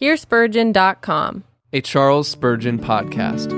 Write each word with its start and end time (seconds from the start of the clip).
HearSpurgeon.com. 0.00 1.44
a 1.72 1.80
Charles 1.80 2.28
Spurgeon 2.28 2.78
podcast. 2.80 3.48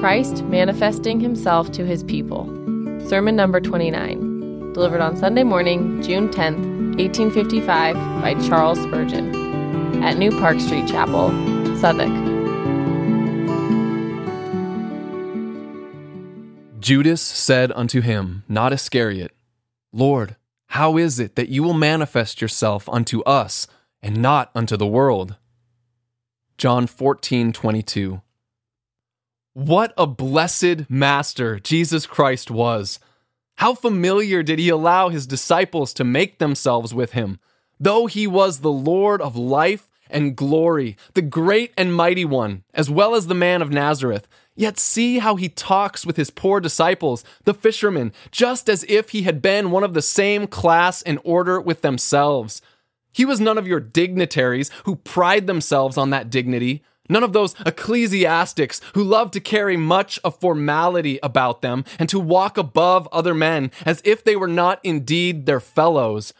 Christ 0.00 0.42
manifesting 0.44 1.20
himself 1.20 1.70
to 1.72 1.84
his 1.84 2.02
people. 2.04 2.46
Sermon 3.06 3.36
number 3.36 3.60
29. 3.60 4.72
Delivered 4.72 5.02
on 5.02 5.14
Sunday 5.16 5.42
morning, 5.44 6.00
June 6.00 6.28
10th, 6.30 6.64
1855, 6.96 7.94
by 8.22 8.34
Charles 8.48 8.80
Spurgeon 8.80 10.02
at 10.02 10.16
New 10.16 10.30
Park 10.30 10.58
Street 10.58 10.86
Chapel, 10.88 11.28
Southwark. 11.76 12.08
Judas 16.80 17.20
said 17.20 17.70
unto 17.72 18.00
him, 18.00 18.42
not 18.48 18.72
Iscariot, 18.72 19.32
Lord, 19.92 20.36
how 20.68 20.96
is 20.96 21.18
it 21.18 21.34
that 21.34 21.48
you 21.48 21.62
will 21.62 21.74
manifest 21.74 22.40
yourself 22.40 22.88
unto 22.88 23.22
us 23.22 23.66
and 24.02 24.22
not 24.22 24.50
unto 24.54 24.76
the 24.76 24.86
world? 24.86 25.36
John 26.58 26.86
14, 26.86 27.52
22. 27.52 28.22
What 29.52 29.92
a 29.98 30.06
blessed 30.06 30.88
master 30.88 31.58
Jesus 31.58 32.06
Christ 32.06 32.50
was! 32.50 33.00
How 33.56 33.74
familiar 33.74 34.42
did 34.42 34.58
he 34.58 34.68
allow 34.68 35.08
his 35.08 35.26
disciples 35.26 35.92
to 35.94 36.04
make 36.04 36.38
themselves 36.38 36.94
with 36.94 37.12
him, 37.12 37.40
though 37.78 38.06
he 38.06 38.26
was 38.26 38.60
the 38.60 38.70
Lord 38.70 39.20
of 39.20 39.36
life 39.36 39.89
and 40.12 40.36
glory, 40.36 40.96
the 41.14 41.22
great 41.22 41.72
and 41.76 41.94
mighty 41.94 42.24
one, 42.24 42.64
as 42.74 42.90
well 42.90 43.14
as 43.14 43.26
the 43.26 43.34
man 43.34 43.62
of 43.62 43.70
Nazareth. 43.70 44.28
Yet 44.56 44.78
see 44.78 45.18
how 45.18 45.36
he 45.36 45.48
talks 45.48 46.04
with 46.04 46.16
his 46.16 46.30
poor 46.30 46.60
disciples, 46.60 47.24
the 47.44 47.54
fishermen, 47.54 48.12
just 48.30 48.68
as 48.68 48.84
if 48.88 49.10
he 49.10 49.22
had 49.22 49.40
been 49.40 49.70
one 49.70 49.84
of 49.84 49.94
the 49.94 50.02
same 50.02 50.46
class 50.46 51.00
and 51.02 51.18
order 51.24 51.60
with 51.60 51.82
themselves. 51.82 52.60
He 53.12 53.24
was 53.24 53.40
none 53.40 53.58
of 53.58 53.66
your 53.66 53.80
dignitaries 53.80 54.70
who 54.84 54.96
pride 54.96 55.46
themselves 55.46 55.96
on 55.96 56.10
that 56.10 56.30
dignity, 56.30 56.82
none 57.08 57.24
of 57.24 57.32
those 57.32 57.54
ecclesiastics 57.66 58.80
who 58.94 59.02
love 59.02 59.30
to 59.32 59.40
carry 59.40 59.76
much 59.76 60.18
of 60.22 60.38
formality 60.40 61.18
about 61.22 61.62
them 61.62 61.84
and 61.98 62.08
to 62.08 62.20
walk 62.20 62.56
above 62.56 63.08
other 63.12 63.34
men 63.34 63.70
as 63.84 64.00
if 64.04 64.22
they 64.22 64.36
were 64.36 64.48
not 64.48 64.80
indeed 64.84 65.46
their 65.46 65.60
fellows. 65.60 66.32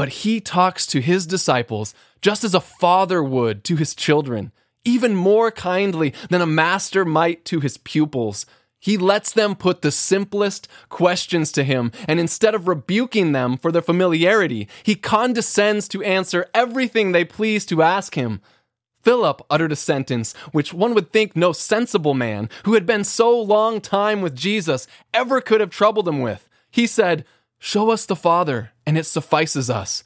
But 0.00 0.24
he 0.24 0.40
talks 0.40 0.86
to 0.86 1.02
his 1.02 1.26
disciples 1.26 1.92
just 2.22 2.42
as 2.42 2.54
a 2.54 2.60
father 2.62 3.22
would 3.22 3.64
to 3.64 3.76
his 3.76 3.94
children, 3.94 4.50
even 4.82 5.14
more 5.14 5.50
kindly 5.50 6.14
than 6.30 6.40
a 6.40 6.46
master 6.46 7.04
might 7.04 7.44
to 7.44 7.60
his 7.60 7.76
pupils. 7.76 8.46
He 8.78 8.96
lets 8.96 9.30
them 9.30 9.54
put 9.54 9.82
the 9.82 9.90
simplest 9.90 10.68
questions 10.88 11.52
to 11.52 11.64
him, 11.64 11.92
and 12.08 12.18
instead 12.18 12.54
of 12.54 12.66
rebuking 12.66 13.32
them 13.32 13.58
for 13.58 13.70
their 13.70 13.82
familiarity, 13.82 14.70
he 14.84 14.94
condescends 14.94 15.86
to 15.88 16.02
answer 16.02 16.48
everything 16.54 17.12
they 17.12 17.26
please 17.26 17.66
to 17.66 17.82
ask 17.82 18.14
him. 18.14 18.40
Philip 19.02 19.42
uttered 19.50 19.72
a 19.72 19.76
sentence 19.76 20.34
which 20.50 20.72
one 20.72 20.94
would 20.94 21.12
think 21.12 21.36
no 21.36 21.52
sensible 21.52 22.14
man, 22.14 22.48
who 22.64 22.72
had 22.72 22.86
been 22.86 23.04
so 23.04 23.38
long 23.38 23.82
time 23.82 24.22
with 24.22 24.34
Jesus, 24.34 24.86
ever 25.12 25.42
could 25.42 25.60
have 25.60 25.68
troubled 25.68 26.08
him 26.08 26.20
with. 26.22 26.48
He 26.70 26.86
said, 26.86 27.26
Show 27.62 27.90
us 27.90 28.06
the 28.06 28.16
Father, 28.16 28.72
and 28.86 28.96
it 28.96 29.04
suffices 29.04 29.68
us. 29.68 30.02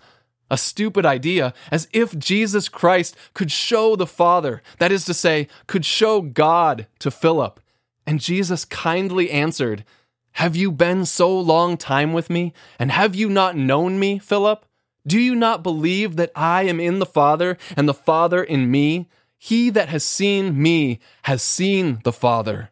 A 0.51 0.59
stupid 0.59 1.07
idea, 1.07 1.55
as 1.71 1.89
if 1.93 2.19
Jesus 2.19 2.69
Christ 2.69 3.17
could 3.33 3.51
show 3.51 3.95
the 3.95 4.09
Father, 4.09 4.61
that 4.81 4.91
is 4.91 5.05
to 5.05 5.15
say, 5.15 5.47
could 5.69 5.87
show 5.87 6.21
God 6.21 6.89
to 6.99 7.13
Philip. 7.13 7.61
And 8.07 8.21
Jesus 8.21 8.65
kindly 8.65 9.31
answered, 9.31 9.85
Have 10.33 10.57
you 10.57 10.73
been 10.73 11.07
so 11.07 11.35
long 11.39 11.77
time 11.77 12.13
with 12.13 12.29
me, 12.29 12.53
and 12.77 12.91
have 12.91 13.15
you 13.15 13.31
not 13.31 13.57
known 13.57 14.01
me, 14.01 14.19
Philip? 14.19 14.67
Do 15.07 15.21
you 15.21 15.37
not 15.37 15.63
believe 15.63 16.17
that 16.17 16.33
I 16.35 16.65
am 16.65 16.81
in 16.81 16.99
the 16.99 17.07
Father, 17.07 17.57
and 17.77 17.89
the 17.89 17.95
Father 17.95 18.43
in 18.43 18.69
me? 18.69 19.09
He 19.39 19.71
that 19.71 19.91
has 19.91 20.03
seen 20.03 20.61
me 20.61 20.99
has 21.23 21.41
seen 21.41 22.01
the 22.03 22.13
Father. 22.13 22.71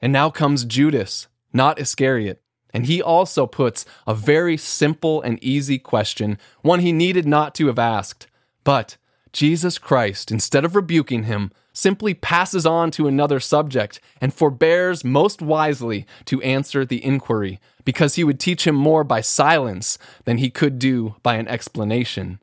And 0.00 0.12
now 0.12 0.30
comes 0.30 0.64
Judas, 0.64 1.26
not 1.52 1.80
Iscariot, 1.80 2.40
and 2.72 2.86
he 2.86 3.02
also 3.02 3.46
puts 3.46 3.84
a 4.06 4.14
very 4.14 4.56
simple 4.56 5.20
and 5.22 5.42
easy 5.42 5.78
question, 5.78 6.38
one 6.62 6.80
he 6.80 6.92
needed 6.92 7.26
not 7.26 7.54
to 7.56 7.66
have 7.66 7.78
asked. 7.78 8.26
But 8.64 8.96
Jesus 9.32 9.78
Christ, 9.78 10.30
instead 10.30 10.64
of 10.64 10.74
rebuking 10.74 11.24
him, 11.24 11.52
simply 11.72 12.14
passes 12.14 12.66
on 12.66 12.90
to 12.90 13.06
another 13.06 13.40
subject 13.40 14.00
and 14.20 14.34
forbears 14.34 15.04
most 15.04 15.40
wisely 15.40 16.06
to 16.24 16.42
answer 16.42 16.84
the 16.84 17.04
inquiry, 17.04 17.60
because 17.84 18.16
he 18.16 18.24
would 18.24 18.40
teach 18.40 18.66
him 18.66 18.74
more 18.74 19.04
by 19.04 19.20
silence 19.20 19.98
than 20.24 20.38
he 20.38 20.50
could 20.50 20.78
do 20.78 21.14
by 21.22 21.36
an 21.36 21.48
explanation. 21.48 22.40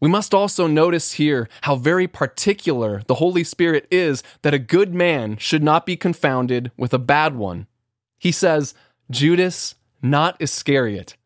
We 0.00 0.08
must 0.08 0.32
also 0.32 0.66
notice 0.66 1.12
here 1.12 1.48
how 1.62 1.76
very 1.76 2.06
particular 2.06 3.02
the 3.06 3.16
Holy 3.16 3.44
Spirit 3.44 3.86
is 3.90 4.22
that 4.42 4.54
a 4.54 4.58
good 4.58 4.94
man 4.94 5.36
should 5.36 5.62
not 5.62 5.84
be 5.84 5.96
confounded 5.96 6.70
with 6.78 6.94
a 6.94 6.98
bad 6.98 7.34
one. 7.34 7.66
He 8.20 8.30
says, 8.30 8.74
Judas, 9.10 9.74
not 10.02 10.36
Iscariot. 10.38 11.16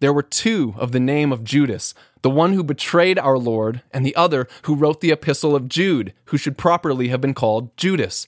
There 0.00 0.12
were 0.12 0.22
two 0.22 0.74
of 0.76 0.92
the 0.92 1.00
name 1.00 1.32
of 1.32 1.44
Judas, 1.44 1.94
the 2.22 2.28
one 2.28 2.52
who 2.52 2.64
betrayed 2.64 3.18
our 3.18 3.38
Lord, 3.38 3.82
and 3.92 4.04
the 4.04 4.16
other 4.16 4.48
who 4.62 4.74
wrote 4.74 5.00
the 5.00 5.12
epistle 5.12 5.54
of 5.54 5.68
Jude, 5.68 6.12
who 6.26 6.36
should 6.36 6.58
properly 6.58 7.08
have 7.08 7.20
been 7.20 7.34
called 7.34 7.74
Judas. 7.76 8.26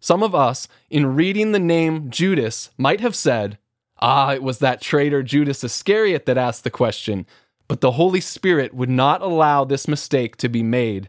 Some 0.00 0.22
of 0.22 0.34
us, 0.34 0.66
in 0.90 1.14
reading 1.14 1.52
the 1.52 1.60
name 1.60 2.10
Judas, 2.10 2.70
might 2.78 3.00
have 3.00 3.14
said, 3.14 3.58
Ah, 4.00 4.32
it 4.32 4.42
was 4.42 4.58
that 4.58 4.80
traitor 4.80 5.22
Judas 5.22 5.62
Iscariot 5.62 6.24
that 6.26 6.38
asked 6.38 6.64
the 6.64 6.70
question, 6.70 7.26
but 7.68 7.82
the 7.82 7.92
Holy 7.92 8.20
Spirit 8.20 8.74
would 8.74 8.90
not 8.90 9.20
allow 9.20 9.64
this 9.64 9.86
mistake 9.86 10.36
to 10.38 10.48
be 10.48 10.62
made. 10.62 11.08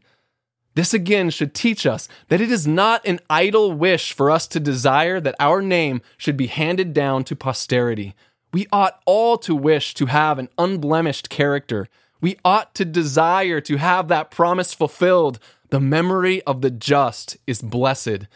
This 0.75 0.93
again 0.93 1.29
should 1.29 1.53
teach 1.53 1.85
us 1.85 2.07
that 2.29 2.41
it 2.41 2.51
is 2.51 2.67
not 2.67 3.05
an 3.05 3.19
idle 3.29 3.71
wish 3.71 4.11
for 4.13 4.31
us 4.31 4.47
to 4.47 4.59
desire 4.59 5.19
that 5.19 5.35
our 5.39 5.61
name 5.61 6.01
should 6.17 6.35
be 6.35 6.47
handed 6.47 6.93
down 6.93 7.23
to 7.25 7.35
posterity. 7.35 8.15
We 8.51 8.67
ought 8.71 8.99
all 9.05 9.37
to 9.39 9.55
wish 9.55 9.93
to 9.95 10.07
have 10.07 10.39
an 10.39 10.49
unblemished 10.57 11.29
character. 11.29 11.87
We 12.21 12.37
ought 12.43 12.73
to 12.75 12.85
desire 12.85 13.61
to 13.61 13.77
have 13.77 14.07
that 14.07 14.31
promise 14.31 14.73
fulfilled. 14.73 15.39
The 15.69 15.79
memory 15.79 16.41
of 16.43 16.61
the 16.61 16.71
just 16.71 17.37
is 17.45 17.61
blessed. 17.61 18.27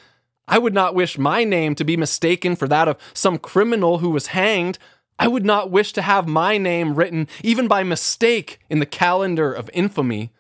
I 0.48 0.60
would 0.60 0.74
not 0.74 0.96
wish 0.96 1.18
my 1.18 1.44
name 1.44 1.76
to 1.76 1.84
be 1.84 1.98
mistaken 1.98 2.56
for 2.56 2.68
that 2.68 2.88
of 2.88 2.98
some 3.14 3.38
criminal 3.38 4.00
who 4.00 4.10
was 4.10 4.28
hanged. 4.28 4.78
I 5.20 5.28
would 5.28 5.46
not 5.46 5.72
wish 5.72 5.94
to 5.94 6.02
have 6.02 6.28
my 6.28 6.58
name 6.58 6.96
written, 6.96 7.28
even 7.44 7.68
by 7.68 7.84
mistake, 7.84 8.60
in 8.70 8.80
the 8.80 8.86
calendar 8.86 9.52
of 9.52 9.70
infamy. 9.74 10.32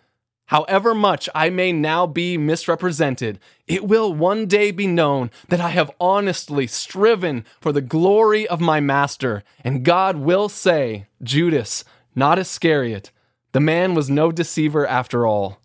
However 0.47 0.95
much 0.95 1.27
I 1.35 1.49
may 1.49 1.73
now 1.73 2.07
be 2.07 2.37
misrepresented, 2.37 3.39
it 3.67 3.85
will 3.85 4.13
one 4.13 4.45
day 4.45 4.71
be 4.71 4.87
known 4.87 5.29
that 5.49 5.59
I 5.59 5.69
have 5.69 5.91
honestly 5.99 6.67
striven 6.67 7.43
for 7.59 7.73
the 7.73 7.81
glory 7.81 8.47
of 8.47 8.61
my 8.61 8.79
Master, 8.79 9.43
and 9.63 9.83
God 9.83 10.15
will 10.15 10.47
say, 10.47 11.07
Judas, 11.21 11.83
not 12.15 12.39
Iscariot, 12.39 13.11
the 13.51 13.59
man 13.59 13.93
was 13.93 14.09
no 14.09 14.31
deceiver 14.31 14.87
after 14.87 15.27
all. 15.27 15.59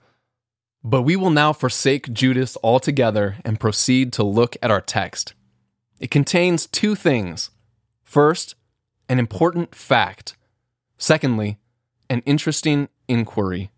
But 0.83 1.03
we 1.03 1.15
will 1.15 1.31
now 1.31 1.53
forsake 1.53 2.13
Judas 2.13 2.57
altogether 2.65 3.37
and 3.45 3.61
proceed 3.61 4.13
to 4.15 4.25
look 4.25 4.57
at 4.61 4.73
our 4.73 4.81
text. 4.81 5.35
It 6.01 6.11
contains 6.11 6.67
two 6.67 6.97
things. 6.97 7.51
First, 8.05 8.57
an 9.09 9.21
important 9.21 9.77
fact. 9.77 10.37
Secondly, 10.99 11.59
an 12.11 12.23
interesting 12.27 12.89
inquiry. 13.07 13.71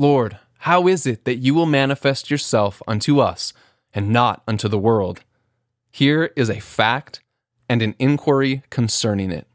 Lord, 0.00 0.38
how 0.58 0.86
is 0.86 1.06
it 1.06 1.24
that 1.24 1.38
you 1.38 1.54
will 1.54 1.66
manifest 1.66 2.30
yourself 2.30 2.80
unto 2.86 3.18
us 3.18 3.52
and 3.92 4.10
not 4.10 4.44
unto 4.46 4.68
the 4.68 4.78
world? 4.78 5.22
Here 5.90 6.30
is 6.36 6.48
a 6.48 6.60
fact 6.60 7.20
and 7.68 7.82
an 7.82 7.96
inquiry 7.98 8.62
concerning 8.70 9.32
it. 9.32 9.48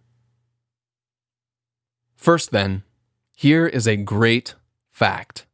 First, 2.17 2.51
then, 2.51 2.83
here 3.33 3.65
is 3.65 3.87
a 3.87 3.95
great 3.95 4.55
fact 4.91 5.45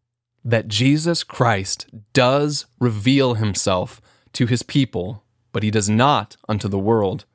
that 0.44 0.68
Jesus 0.68 1.24
Christ 1.24 1.86
does 2.14 2.66
reveal 2.80 3.36
himself 3.36 4.02
to 4.34 4.48
his 4.48 4.64
people, 4.64 5.24
but 5.52 5.62
he 5.62 5.70
does 5.70 5.90
not 5.90 6.36
unto 6.48 6.68
the 6.68 6.80
world. 6.80 7.26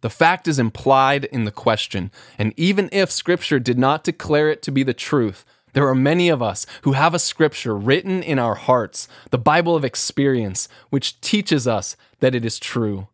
The 0.00 0.10
fact 0.10 0.48
is 0.48 0.58
implied 0.58 1.24
in 1.26 1.44
the 1.44 1.52
question, 1.52 2.10
and 2.36 2.52
even 2.56 2.88
if 2.90 3.12
Scripture 3.12 3.60
did 3.60 3.78
not 3.78 4.02
declare 4.02 4.50
it 4.50 4.60
to 4.62 4.72
be 4.72 4.82
the 4.82 4.92
truth, 4.92 5.44
there 5.74 5.88
are 5.88 5.94
many 5.94 6.28
of 6.28 6.42
us 6.42 6.66
who 6.82 6.92
have 6.92 7.14
a 7.14 7.18
scripture 7.18 7.76
written 7.76 8.22
in 8.22 8.38
our 8.38 8.54
hearts, 8.54 9.06
the 9.30 9.38
Bible 9.38 9.76
of 9.76 9.84
experience, 9.84 10.68
which 10.90 11.20
teaches 11.20 11.68
us 11.68 11.96
that 12.20 12.34
it 12.34 12.44
is 12.44 12.58
true. 12.58 13.08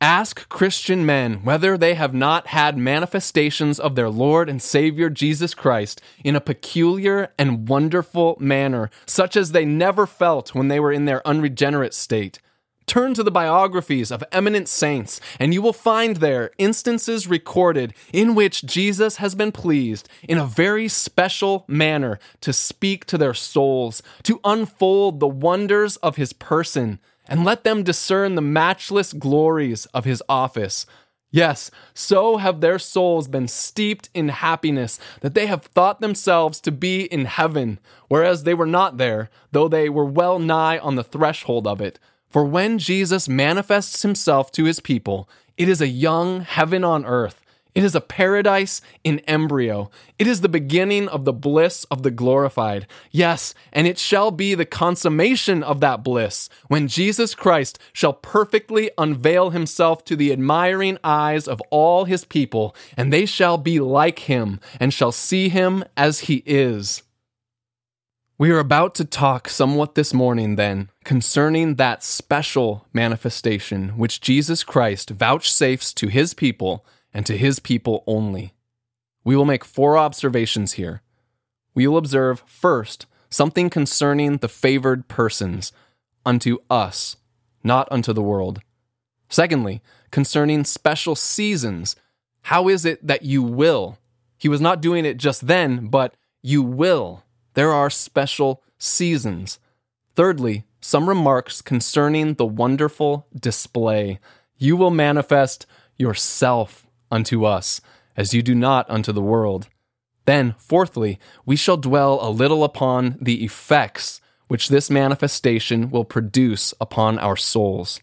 Ask 0.00 0.48
Christian 0.50 1.06
men 1.06 1.36
whether 1.44 1.78
they 1.78 1.94
have 1.94 2.12
not 2.12 2.48
had 2.48 2.76
manifestations 2.76 3.80
of 3.80 3.94
their 3.94 4.10
Lord 4.10 4.50
and 4.50 4.60
Savior 4.60 5.08
Jesus 5.08 5.54
Christ 5.54 6.02
in 6.22 6.36
a 6.36 6.42
peculiar 6.42 7.32
and 7.38 7.68
wonderful 7.68 8.36
manner, 8.38 8.90
such 9.06 9.34
as 9.34 9.52
they 9.52 9.64
never 9.64 10.06
felt 10.06 10.54
when 10.54 10.68
they 10.68 10.78
were 10.78 10.92
in 10.92 11.06
their 11.06 11.26
unregenerate 11.26 11.94
state. 11.94 12.38
Turn 12.86 13.14
to 13.14 13.22
the 13.22 13.30
biographies 13.30 14.10
of 14.10 14.22
eminent 14.30 14.68
saints, 14.68 15.20
and 15.40 15.54
you 15.54 15.62
will 15.62 15.72
find 15.72 16.16
there 16.16 16.50
instances 16.58 17.26
recorded 17.26 17.94
in 18.12 18.34
which 18.34 18.64
Jesus 18.64 19.16
has 19.16 19.34
been 19.34 19.52
pleased 19.52 20.08
in 20.28 20.36
a 20.36 20.44
very 20.44 20.88
special 20.88 21.64
manner 21.66 22.18
to 22.42 22.52
speak 22.52 23.06
to 23.06 23.16
their 23.16 23.34
souls, 23.34 24.02
to 24.24 24.40
unfold 24.44 25.18
the 25.18 25.26
wonders 25.26 25.96
of 25.96 26.16
his 26.16 26.32
person, 26.34 27.00
and 27.26 27.44
let 27.44 27.64
them 27.64 27.82
discern 27.82 28.34
the 28.34 28.42
matchless 28.42 29.14
glories 29.14 29.86
of 29.86 30.04
his 30.04 30.22
office. 30.28 30.84
Yes, 31.30 31.70
so 31.94 32.36
have 32.36 32.60
their 32.60 32.78
souls 32.78 33.26
been 33.26 33.48
steeped 33.48 34.08
in 34.14 34.28
happiness 34.28 35.00
that 35.20 35.34
they 35.34 35.46
have 35.46 35.64
thought 35.64 36.00
themselves 36.00 36.60
to 36.60 36.70
be 36.70 37.06
in 37.06 37.24
heaven, 37.24 37.80
whereas 38.08 38.44
they 38.44 38.54
were 38.54 38.66
not 38.66 38.98
there, 38.98 39.30
though 39.50 39.66
they 39.66 39.88
were 39.88 40.04
well 40.04 40.38
nigh 40.38 40.78
on 40.78 40.94
the 40.94 41.02
threshold 41.02 41.66
of 41.66 41.80
it. 41.80 41.98
For 42.34 42.44
when 42.44 42.80
Jesus 42.80 43.28
manifests 43.28 44.02
himself 44.02 44.50
to 44.50 44.64
his 44.64 44.80
people, 44.80 45.28
it 45.56 45.68
is 45.68 45.80
a 45.80 45.86
young 45.86 46.40
heaven 46.40 46.82
on 46.82 47.06
earth. 47.06 47.40
It 47.76 47.84
is 47.84 47.94
a 47.94 48.00
paradise 48.00 48.80
in 49.04 49.20
embryo. 49.20 49.88
It 50.18 50.26
is 50.26 50.40
the 50.40 50.48
beginning 50.48 51.06
of 51.06 51.24
the 51.24 51.32
bliss 51.32 51.84
of 51.92 52.02
the 52.02 52.10
glorified. 52.10 52.88
Yes, 53.12 53.54
and 53.72 53.86
it 53.86 53.98
shall 53.98 54.32
be 54.32 54.56
the 54.56 54.64
consummation 54.64 55.62
of 55.62 55.78
that 55.78 56.02
bliss 56.02 56.48
when 56.66 56.88
Jesus 56.88 57.36
Christ 57.36 57.78
shall 57.92 58.14
perfectly 58.14 58.90
unveil 58.98 59.50
himself 59.50 60.04
to 60.06 60.16
the 60.16 60.32
admiring 60.32 60.98
eyes 61.04 61.46
of 61.46 61.62
all 61.70 62.04
his 62.04 62.24
people, 62.24 62.74
and 62.96 63.12
they 63.12 63.26
shall 63.26 63.58
be 63.58 63.78
like 63.78 64.18
him 64.18 64.58
and 64.80 64.92
shall 64.92 65.12
see 65.12 65.50
him 65.50 65.84
as 65.96 66.18
he 66.18 66.42
is. 66.46 67.04
We 68.44 68.50
are 68.50 68.58
about 68.58 68.94
to 68.96 69.06
talk 69.06 69.48
somewhat 69.48 69.94
this 69.94 70.12
morning, 70.12 70.56
then, 70.56 70.90
concerning 71.02 71.76
that 71.76 72.02
special 72.02 72.86
manifestation 72.92 73.96
which 73.96 74.20
Jesus 74.20 74.62
Christ 74.62 75.08
vouchsafes 75.08 75.94
to 75.94 76.08
his 76.08 76.34
people 76.34 76.84
and 77.14 77.24
to 77.24 77.38
his 77.38 77.58
people 77.58 78.04
only. 78.06 78.52
We 79.24 79.34
will 79.34 79.46
make 79.46 79.64
four 79.64 79.96
observations 79.96 80.72
here. 80.72 81.00
We 81.74 81.86
will 81.86 81.96
observe, 81.96 82.42
first, 82.44 83.06
something 83.30 83.70
concerning 83.70 84.36
the 84.36 84.48
favored 84.48 85.08
persons, 85.08 85.72
unto 86.26 86.58
us, 86.68 87.16
not 87.62 87.88
unto 87.90 88.12
the 88.12 88.20
world. 88.20 88.60
Secondly, 89.30 89.80
concerning 90.10 90.64
special 90.64 91.14
seasons, 91.14 91.96
how 92.42 92.68
is 92.68 92.84
it 92.84 93.06
that 93.06 93.22
you 93.22 93.42
will? 93.42 93.96
He 94.36 94.50
was 94.50 94.60
not 94.60 94.82
doing 94.82 95.06
it 95.06 95.16
just 95.16 95.46
then, 95.46 95.86
but 95.86 96.14
you 96.42 96.62
will 96.62 97.23
there 97.54 97.72
are 97.72 97.90
special 97.90 98.62
seasons. 98.78 99.58
Thirdly, 100.14 100.64
some 100.80 101.08
remarks 101.08 101.62
concerning 101.62 102.34
the 102.34 102.46
wonderful 102.46 103.26
display. 103.34 104.20
You 104.58 104.76
will 104.76 104.90
manifest 104.90 105.66
yourself 105.96 106.86
unto 107.10 107.44
us, 107.44 107.80
as 108.16 108.34
you 108.34 108.42
do 108.42 108.54
not 108.54 108.88
unto 108.90 109.12
the 109.12 109.22
world. 109.22 109.68
Then, 110.26 110.54
fourthly, 110.58 111.18
we 111.44 111.56
shall 111.56 111.76
dwell 111.76 112.18
a 112.20 112.30
little 112.30 112.64
upon 112.64 113.16
the 113.20 113.44
effects 113.44 114.20
which 114.48 114.68
this 114.68 114.90
manifestation 114.90 115.90
will 115.90 116.04
produce 116.04 116.74
upon 116.80 117.18
our 117.18 117.36
souls. 117.36 118.00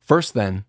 First, 0.00 0.34
then, 0.34 0.64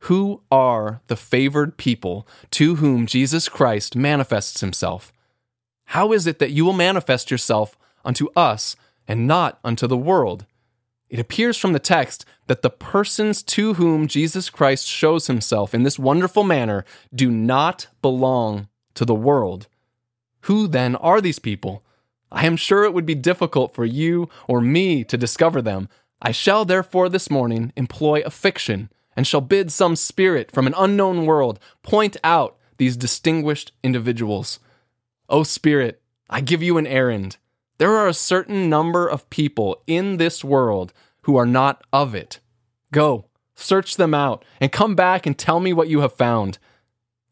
who 0.00 0.42
are 0.50 1.00
the 1.06 1.16
favored 1.16 1.78
people 1.78 2.28
to 2.50 2.76
whom 2.76 3.06
Jesus 3.06 3.48
Christ 3.48 3.96
manifests 3.96 4.60
himself? 4.60 5.12
How 5.86 6.12
is 6.12 6.26
it 6.26 6.38
that 6.38 6.50
you 6.50 6.64
will 6.64 6.72
manifest 6.72 7.30
yourself 7.30 7.76
unto 8.04 8.28
us 8.34 8.76
and 9.06 9.26
not 9.26 9.58
unto 9.64 9.86
the 9.86 9.96
world? 9.96 10.46
It 11.08 11.20
appears 11.20 11.56
from 11.56 11.72
the 11.72 11.78
text 11.78 12.24
that 12.46 12.62
the 12.62 12.70
persons 12.70 13.42
to 13.44 13.74
whom 13.74 14.08
Jesus 14.08 14.50
Christ 14.50 14.86
shows 14.86 15.26
himself 15.26 15.74
in 15.74 15.82
this 15.82 15.98
wonderful 15.98 16.42
manner 16.42 16.84
do 17.14 17.30
not 17.30 17.86
belong 18.02 18.68
to 18.94 19.04
the 19.04 19.14
world. 19.14 19.68
Who 20.42 20.66
then 20.66 20.96
are 20.96 21.20
these 21.20 21.38
people? 21.38 21.84
I 22.32 22.46
am 22.46 22.56
sure 22.56 22.84
it 22.84 22.92
would 22.92 23.06
be 23.06 23.14
difficult 23.14 23.74
for 23.74 23.84
you 23.84 24.28
or 24.48 24.60
me 24.60 25.04
to 25.04 25.16
discover 25.16 25.62
them. 25.62 25.88
I 26.20 26.32
shall 26.32 26.64
therefore 26.64 27.08
this 27.08 27.30
morning 27.30 27.72
employ 27.76 28.22
a 28.22 28.30
fiction, 28.30 28.90
and 29.16 29.26
shall 29.26 29.40
bid 29.40 29.70
some 29.70 29.94
spirit 29.94 30.50
from 30.50 30.66
an 30.66 30.74
unknown 30.76 31.26
world 31.26 31.60
point 31.82 32.16
out 32.24 32.56
these 32.78 32.96
distinguished 32.96 33.72
individuals. 33.82 34.58
O 35.28 35.42
Spirit, 35.42 36.02
I 36.28 36.40
give 36.40 36.62
you 36.62 36.78
an 36.78 36.86
errand. 36.86 37.38
There 37.78 37.96
are 37.96 38.08
a 38.08 38.14
certain 38.14 38.68
number 38.68 39.08
of 39.08 39.28
people 39.30 39.82
in 39.86 40.16
this 40.18 40.44
world 40.44 40.92
who 41.22 41.36
are 41.36 41.46
not 41.46 41.82
of 41.92 42.14
it. 42.14 42.40
Go, 42.92 43.26
search 43.54 43.96
them 43.96 44.14
out, 44.14 44.44
and 44.60 44.70
come 44.70 44.94
back 44.94 45.26
and 45.26 45.36
tell 45.36 45.60
me 45.60 45.72
what 45.72 45.88
you 45.88 46.00
have 46.00 46.12
found. 46.12 46.58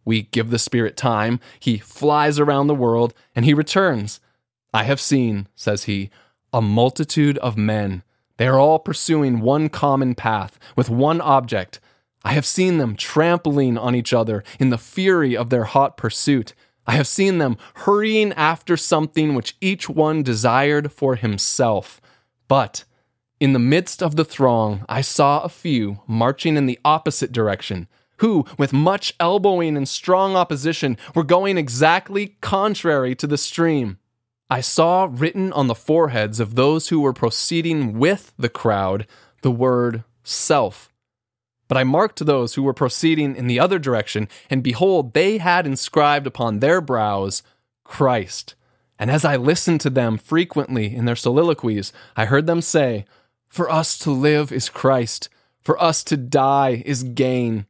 We 0.04 0.22
give 0.22 0.50
the 0.50 0.58
Spirit 0.58 0.96
time. 0.96 1.38
He 1.60 1.78
flies 1.78 2.38
around 2.38 2.66
the 2.66 2.74
world, 2.74 3.14
and 3.36 3.44
he 3.44 3.54
returns. 3.54 4.20
I 4.74 4.84
have 4.84 5.00
seen, 5.00 5.48
says 5.54 5.84
he, 5.84 6.10
a 6.52 6.60
multitude 6.62 7.38
of 7.38 7.56
men. 7.56 8.02
They 8.38 8.48
are 8.48 8.58
all 8.58 8.78
pursuing 8.78 9.40
one 9.40 9.68
common 9.68 10.14
path, 10.14 10.58
with 10.74 10.90
one 10.90 11.20
object. 11.20 11.78
I 12.24 12.32
have 12.32 12.46
seen 12.46 12.78
them 12.78 12.96
trampling 12.96 13.76
on 13.76 13.94
each 13.94 14.12
other 14.12 14.42
in 14.58 14.70
the 14.70 14.78
fury 14.78 15.36
of 15.36 15.50
their 15.50 15.64
hot 15.64 15.96
pursuit. 15.96 16.54
I 16.86 16.92
have 16.92 17.06
seen 17.06 17.38
them 17.38 17.56
hurrying 17.74 18.32
after 18.32 18.76
something 18.76 19.34
which 19.34 19.56
each 19.60 19.88
one 19.88 20.22
desired 20.22 20.92
for 20.92 21.14
himself. 21.14 22.00
But 22.48 22.84
in 23.40 23.52
the 23.52 23.58
midst 23.58 24.02
of 24.02 24.16
the 24.16 24.24
throng, 24.24 24.84
I 24.88 25.00
saw 25.00 25.40
a 25.40 25.48
few 25.48 26.00
marching 26.06 26.56
in 26.56 26.66
the 26.66 26.78
opposite 26.84 27.32
direction, 27.32 27.88
who, 28.18 28.44
with 28.56 28.72
much 28.72 29.14
elbowing 29.18 29.76
and 29.76 29.88
strong 29.88 30.36
opposition, 30.36 30.96
were 31.14 31.24
going 31.24 31.58
exactly 31.58 32.36
contrary 32.40 33.14
to 33.16 33.26
the 33.26 33.38
stream. 33.38 33.98
I 34.48 34.60
saw 34.60 35.08
written 35.10 35.52
on 35.52 35.66
the 35.66 35.74
foreheads 35.74 36.38
of 36.38 36.54
those 36.54 36.88
who 36.88 37.00
were 37.00 37.12
proceeding 37.12 37.98
with 37.98 38.32
the 38.38 38.48
crowd 38.48 39.06
the 39.40 39.50
word 39.50 40.04
self. 40.22 40.91
But 41.72 41.78
I 41.78 41.84
marked 41.84 42.18
those 42.26 42.52
who 42.52 42.64
were 42.64 42.74
proceeding 42.74 43.34
in 43.34 43.46
the 43.46 43.58
other 43.58 43.78
direction, 43.78 44.28
and 44.50 44.62
behold, 44.62 45.14
they 45.14 45.38
had 45.38 45.66
inscribed 45.66 46.26
upon 46.26 46.58
their 46.58 46.82
brows 46.82 47.42
Christ. 47.82 48.54
And 48.98 49.10
as 49.10 49.24
I 49.24 49.36
listened 49.36 49.80
to 49.80 49.88
them 49.88 50.18
frequently 50.18 50.94
in 50.94 51.06
their 51.06 51.16
soliloquies, 51.16 51.90
I 52.14 52.26
heard 52.26 52.46
them 52.46 52.60
say, 52.60 53.06
For 53.48 53.70
us 53.70 53.98
to 54.00 54.10
live 54.10 54.52
is 54.52 54.68
Christ, 54.68 55.30
for 55.62 55.82
us 55.82 56.04
to 56.04 56.18
die 56.18 56.82
is 56.84 57.04
gain. 57.04 57.64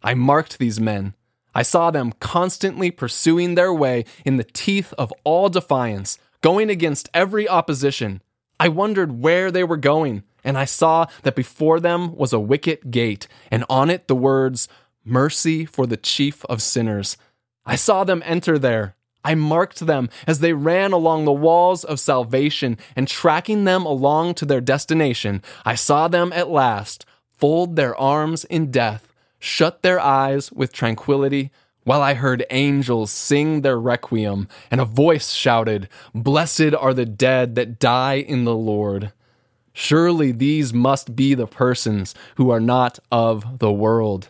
I 0.00 0.14
marked 0.14 0.60
these 0.60 0.78
men. 0.78 1.14
I 1.52 1.62
saw 1.62 1.90
them 1.90 2.12
constantly 2.20 2.92
pursuing 2.92 3.56
their 3.56 3.74
way 3.74 4.04
in 4.24 4.36
the 4.36 4.44
teeth 4.44 4.94
of 4.96 5.12
all 5.24 5.48
defiance, 5.48 6.18
going 6.40 6.70
against 6.70 7.08
every 7.12 7.48
opposition. 7.48 8.22
I 8.60 8.68
wondered 8.68 9.22
where 9.22 9.50
they 9.50 9.64
were 9.64 9.76
going. 9.76 10.22
And 10.44 10.58
I 10.58 10.64
saw 10.64 11.06
that 11.22 11.34
before 11.34 11.80
them 11.80 12.14
was 12.16 12.32
a 12.32 12.40
wicket 12.40 12.90
gate, 12.90 13.28
and 13.50 13.64
on 13.68 13.90
it 13.90 14.08
the 14.08 14.14
words, 14.14 14.68
Mercy 15.04 15.64
for 15.64 15.86
the 15.86 15.96
chief 15.96 16.44
of 16.46 16.62
sinners. 16.62 17.16
I 17.64 17.76
saw 17.76 18.04
them 18.04 18.22
enter 18.24 18.58
there. 18.58 18.94
I 19.24 19.34
marked 19.34 19.80
them 19.80 20.08
as 20.26 20.40
they 20.40 20.52
ran 20.52 20.92
along 20.92 21.24
the 21.24 21.32
walls 21.32 21.84
of 21.84 22.00
salvation, 22.00 22.78
and 22.96 23.06
tracking 23.06 23.64
them 23.64 23.84
along 23.84 24.34
to 24.34 24.46
their 24.46 24.60
destination, 24.60 25.42
I 25.64 25.74
saw 25.74 26.08
them 26.08 26.32
at 26.32 26.48
last 26.48 27.04
fold 27.40 27.74
their 27.74 27.96
arms 27.96 28.44
in 28.44 28.70
death, 28.70 29.14
shut 29.38 29.80
their 29.82 29.98
eyes 29.98 30.52
with 30.52 30.72
tranquility, 30.72 31.50
while 31.84 32.02
I 32.02 32.12
heard 32.12 32.44
angels 32.50 33.10
sing 33.10 33.62
their 33.62 33.80
requiem, 33.80 34.46
and 34.70 34.80
a 34.80 34.84
voice 34.84 35.32
shouted, 35.32 35.88
Blessed 36.14 36.74
are 36.78 36.92
the 36.92 37.06
dead 37.06 37.54
that 37.54 37.78
die 37.78 38.16
in 38.16 38.44
the 38.44 38.54
Lord. 38.54 39.12
Surely 39.80 40.30
these 40.30 40.74
must 40.74 41.16
be 41.16 41.32
the 41.32 41.46
persons 41.46 42.14
who 42.36 42.50
are 42.50 42.60
not 42.60 42.98
of 43.10 43.60
the 43.60 43.72
world. 43.72 44.28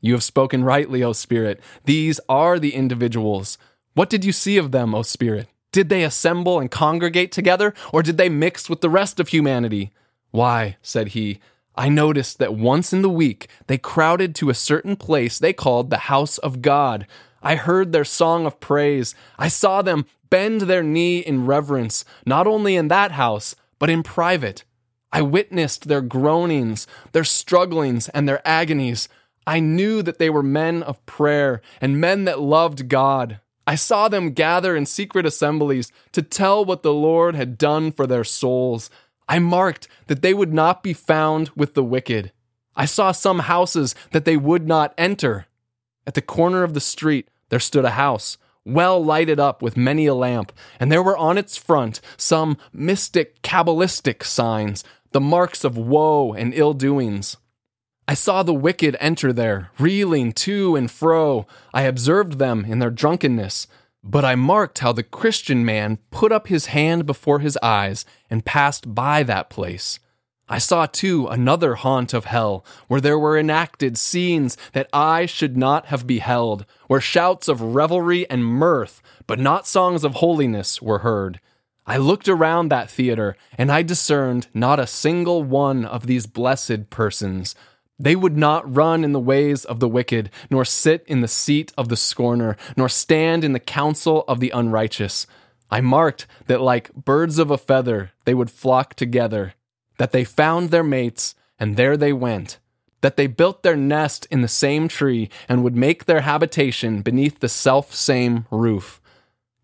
You 0.00 0.14
have 0.14 0.22
spoken 0.22 0.64
rightly, 0.64 1.02
O 1.02 1.12
Spirit. 1.12 1.60
These 1.84 2.18
are 2.30 2.58
the 2.58 2.74
individuals. 2.74 3.58
What 3.92 4.08
did 4.08 4.24
you 4.24 4.32
see 4.32 4.56
of 4.56 4.72
them, 4.72 4.94
O 4.94 5.02
Spirit? 5.02 5.48
Did 5.70 5.90
they 5.90 6.02
assemble 6.02 6.60
and 6.60 6.70
congregate 6.70 7.30
together, 7.30 7.74
or 7.92 8.02
did 8.02 8.16
they 8.16 8.30
mix 8.30 8.70
with 8.70 8.80
the 8.80 8.88
rest 8.88 9.20
of 9.20 9.28
humanity? 9.28 9.92
Why, 10.30 10.78
said 10.80 11.08
he, 11.08 11.40
I 11.76 11.90
noticed 11.90 12.38
that 12.38 12.54
once 12.54 12.90
in 12.94 13.02
the 13.02 13.10
week 13.10 13.48
they 13.66 13.76
crowded 13.76 14.34
to 14.36 14.48
a 14.48 14.54
certain 14.54 14.96
place 14.96 15.38
they 15.38 15.52
called 15.52 15.90
the 15.90 16.08
house 16.08 16.38
of 16.38 16.62
God. 16.62 17.06
I 17.42 17.56
heard 17.56 17.92
their 17.92 18.06
song 18.06 18.46
of 18.46 18.60
praise. 18.60 19.14
I 19.38 19.48
saw 19.48 19.82
them 19.82 20.06
bend 20.30 20.62
their 20.62 20.82
knee 20.82 21.18
in 21.18 21.44
reverence, 21.44 22.06
not 22.24 22.46
only 22.46 22.76
in 22.76 22.88
that 22.88 23.12
house, 23.12 23.54
but 23.78 23.90
in 23.90 24.02
private. 24.02 24.64
I 25.12 25.22
witnessed 25.22 25.86
their 25.86 26.00
groanings, 26.00 26.86
their 27.12 27.24
strugglings, 27.24 28.08
and 28.08 28.28
their 28.28 28.46
agonies. 28.46 29.08
I 29.46 29.60
knew 29.60 30.02
that 30.02 30.18
they 30.18 30.30
were 30.30 30.42
men 30.42 30.82
of 30.82 31.04
prayer 31.06 31.60
and 31.80 32.00
men 32.00 32.24
that 32.24 32.40
loved 32.40 32.88
God. 32.88 33.40
I 33.66 33.76
saw 33.76 34.08
them 34.08 34.32
gather 34.32 34.76
in 34.76 34.86
secret 34.86 35.24
assemblies 35.24 35.90
to 36.12 36.22
tell 36.22 36.64
what 36.64 36.82
the 36.82 36.92
Lord 36.92 37.34
had 37.34 37.56
done 37.56 37.92
for 37.92 38.06
their 38.06 38.24
souls. 38.24 38.90
I 39.28 39.38
marked 39.38 39.88
that 40.06 40.20
they 40.20 40.34
would 40.34 40.52
not 40.52 40.82
be 40.82 40.92
found 40.92 41.50
with 41.56 41.74
the 41.74 41.84
wicked. 41.84 42.32
I 42.76 42.84
saw 42.84 43.12
some 43.12 43.40
houses 43.40 43.94
that 44.10 44.24
they 44.24 44.36
would 44.36 44.66
not 44.66 44.92
enter. 44.98 45.46
At 46.06 46.14
the 46.14 46.22
corner 46.22 46.62
of 46.62 46.74
the 46.74 46.80
street 46.80 47.28
there 47.48 47.60
stood 47.60 47.84
a 47.84 47.90
house, 47.90 48.36
well 48.64 49.02
lighted 49.04 49.38
up 49.38 49.62
with 49.62 49.76
many 49.76 50.06
a 50.06 50.14
lamp, 50.14 50.52
and 50.80 50.90
there 50.90 51.02
were 51.02 51.16
on 51.16 51.38
its 51.38 51.56
front 51.56 52.00
some 52.16 52.56
mystic 52.72 53.42
cabalistic 53.42 54.24
signs, 54.24 54.84
the 55.12 55.20
marks 55.20 55.64
of 55.64 55.76
woe 55.76 56.32
and 56.32 56.54
ill 56.54 56.74
doings. 56.74 57.36
I 58.06 58.14
saw 58.14 58.42
the 58.42 58.52
wicked 58.52 58.96
enter 59.00 59.32
there, 59.32 59.70
reeling 59.78 60.32
to 60.32 60.76
and 60.76 60.90
fro. 60.90 61.46
I 61.72 61.82
observed 61.82 62.38
them 62.38 62.64
in 62.66 62.78
their 62.78 62.90
drunkenness. 62.90 63.66
But 64.06 64.24
I 64.24 64.34
marked 64.34 64.80
how 64.80 64.92
the 64.92 65.02
Christian 65.02 65.64
man 65.64 65.96
put 66.10 66.30
up 66.30 66.48
his 66.48 66.66
hand 66.66 67.06
before 67.06 67.38
his 67.38 67.56
eyes 67.62 68.04
and 68.28 68.44
passed 68.44 68.94
by 68.94 69.22
that 69.22 69.48
place. 69.48 69.98
I 70.46 70.58
saw 70.58 70.84
too 70.84 71.26
another 71.28 71.74
haunt 71.76 72.12
of 72.12 72.26
hell, 72.26 72.66
where 72.86 73.00
there 73.00 73.18
were 73.18 73.38
enacted 73.38 73.96
scenes 73.96 74.58
that 74.74 74.90
I 74.92 75.24
should 75.24 75.56
not 75.56 75.86
have 75.86 76.06
beheld, 76.06 76.66
where 76.86 77.00
shouts 77.00 77.48
of 77.48 77.62
revelry 77.62 78.28
and 78.28 78.44
mirth, 78.44 79.00
but 79.26 79.38
not 79.38 79.66
songs 79.66 80.04
of 80.04 80.16
holiness, 80.16 80.82
were 80.82 80.98
heard. 80.98 81.40
I 81.86 81.96
looked 81.96 82.28
around 82.28 82.68
that 82.68 82.90
theater, 82.90 83.36
and 83.56 83.72
I 83.72 83.82
discerned 83.82 84.48
not 84.52 84.78
a 84.78 84.86
single 84.86 85.42
one 85.42 85.86
of 85.86 86.06
these 86.06 86.26
blessed 86.26 86.90
persons. 86.90 87.54
They 87.98 88.16
would 88.16 88.36
not 88.36 88.74
run 88.74 89.02
in 89.02 89.12
the 89.12 89.20
ways 89.20 89.64
of 89.64 89.80
the 89.80 89.88
wicked, 89.88 90.30
nor 90.50 90.66
sit 90.66 91.04
in 91.06 91.22
the 91.22 91.28
seat 91.28 91.72
of 91.78 91.88
the 91.88 91.96
scorner, 91.96 92.58
nor 92.76 92.90
stand 92.90 93.44
in 93.44 93.52
the 93.52 93.60
counsel 93.60 94.24
of 94.28 94.40
the 94.40 94.50
unrighteous. 94.50 95.26
I 95.70 95.80
marked 95.80 96.26
that 96.48 96.60
like 96.60 96.94
birds 96.94 97.38
of 97.38 97.50
a 97.50 97.56
feather 97.56 98.10
they 98.26 98.34
would 98.34 98.50
flock 98.50 98.94
together 98.94 99.54
that 99.98 100.12
they 100.12 100.24
found 100.24 100.70
their 100.70 100.82
mates, 100.82 101.34
and 101.58 101.76
there 101.76 101.96
they 101.96 102.12
went, 102.12 102.58
that 103.00 103.16
they 103.16 103.26
built 103.26 103.62
their 103.62 103.76
nest 103.76 104.26
in 104.30 104.42
the 104.42 104.48
same 104.48 104.88
tree, 104.88 105.28
and 105.48 105.62
would 105.62 105.76
make 105.76 106.04
their 106.04 106.22
habitation 106.22 107.02
beneath 107.02 107.40
the 107.40 107.48
self 107.48 107.94
same 107.94 108.46
roof. 108.50 109.00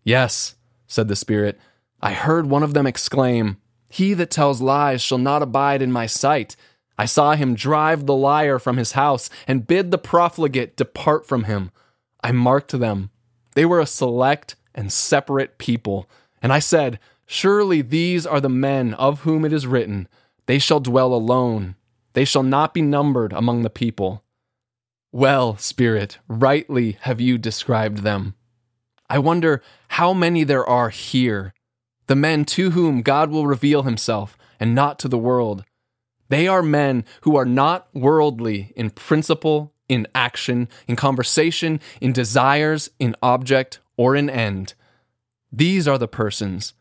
Yes, 0.03 0.55
said 0.87 1.07
the 1.07 1.15
Spirit, 1.15 1.59
I 2.01 2.13
heard 2.13 2.47
one 2.47 2.63
of 2.63 2.73
them 2.73 2.87
exclaim, 2.87 3.57
He 3.89 4.13
that 4.15 4.31
tells 4.31 4.61
lies 4.61 5.01
shall 5.01 5.17
not 5.17 5.43
abide 5.43 5.81
in 5.81 5.91
my 5.91 6.05
sight. 6.05 6.55
I 6.97 7.05
saw 7.05 7.33
him 7.33 7.55
drive 7.55 8.05
the 8.05 8.15
liar 8.15 8.59
from 8.59 8.77
his 8.77 8.91
house 8.91 9.29
and 9.47 9.65
bid 9.65 9.89
the 9.89 9.97
profligate 9.97 10.77
depart 10.77 11.27
from 11.27 11.45
him. 11.45 11.71
I 12.23 12.31
marked 12.31 12.71
them. 12.71 13.09
They 13.55 13.65
were 13.65 13.79
a 13.79 13.85
select 13.85 14.55
and 14.75 14.91
separate 14.91 15.57
people. 15.57 16.09
And 16.41 16.53
I 16.53 16.59
said, 16.59 16.99
Surely 17.25 17.81
these 17.81 18.25
are 18.27 18.41
the 18.41 18.49
men 18.49 18.93
of 18.95 19.21
whom 19.21 19.45
it 19.45 19.53
is 19.53 19.65
written, 19.65 20.07
they 20.45 20.59
shall 20.59 20.79
dwell 20.79 21.13
alone. 21.13 21.75
They 22.13 22.25
shall 22.25 22.43
not 22.43 22.73
be 22.73 22.81
numbered 22.81 23.33
among 23.33 23.61
the 23.61 23.69
people. 23.69 24.23
Well, 25.11 25.57
Spirit, 25.57 26.19
rightly 26.27 26.97
have 27.01 27.19
you 27.21 27.37
described 27.37 27.99
them. 27.99 28.35
I 29.09 29.19
wonder 29.19 29.61
how 29.89 30.13
many 30.13 30.43
there 30.43 30.65
are 30.65 30.89
here, 30.89 31.53
the 32.07 32.15
men 32.15 32.45
to 32.45 32.71
whom 32.71 33.01
God 33.01 33.29
will 33.29 33.45
reveal 33.45 33.83
himself, 33.83 34.37
and 34.59 34.73
not 34.73 34.99
to 34.99 35.07
the 35.07 35.17
world. 35.17 35.65
They 36.29 36.47
are 36.47 36.63
men 36.63 37.03
who 37.21 37.35
are 37.35 37.45
not 37.45 37.87
worldly 37.93 38.71
in 38.77 38.89
principle, 38.91 39.73
in 39.89 40.07
action, 40.15 40.69
in 40.87 40.95
conversation, 40.95 41.81
in 41.99 42.13
desires, 42.13 42.89
in 42.99 43.15
object, 43.21 43.79
or 43.97 44.15
in 44.15 44.29
end. 44.29 44.73
These 45.51 45.89
are 45.89 45.97
the 45.97 46.07
persons 46.07 46.73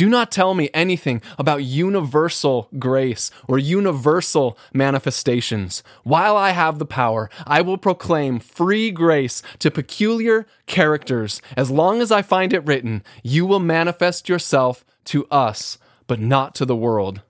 do 0.00 0.08
not 0.08 0.32
tell 0.32 0.54
me 0.54 0.70
anything 0.72 1.20
about 1.38 1.62
universal 1.62 2.70
grace 2.78 3.30
or 3.46 3.58
universal 3.58 4.56
manifestations. 4.72 5.82
While 6.04 6.38
I 6.38 6.52
have 6.52 6.78
the 6.78 6.86
power, 6.86 7.28
I 7.46 7.60
will 7.60 7.76
proclaim 7.76 8.40
free 8.40 8.90
grace 8.90 9.42
to 9.58 9.70
peculiar 9.70 10.46
characters. 10.64 11.42
As 11.54 11.70
long 11.70 12.00
as 12.00 12.10
I 12.10 12.22
find 12.22 12.54
it 12.54 12.64
written, 12.64 13.02
you 13.22 13.44
will 13.44 13.58
manifest 13.60 14.26
yourself 14.26 14.86
to 15.04 15.26
us, 15.26 15.76
but 16.06 16.18
not 16.18 16.54
to 16.54 16.64
the 16.64 16.74
world. 16.74 17.20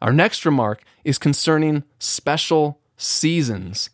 Our 0.00 0.12
next 0.12 0.44
remark 0.44 0.82
is 1.04 1.16
concerning 1.16 1.84
special 2.00 2.80
seasons. 2.96 3.88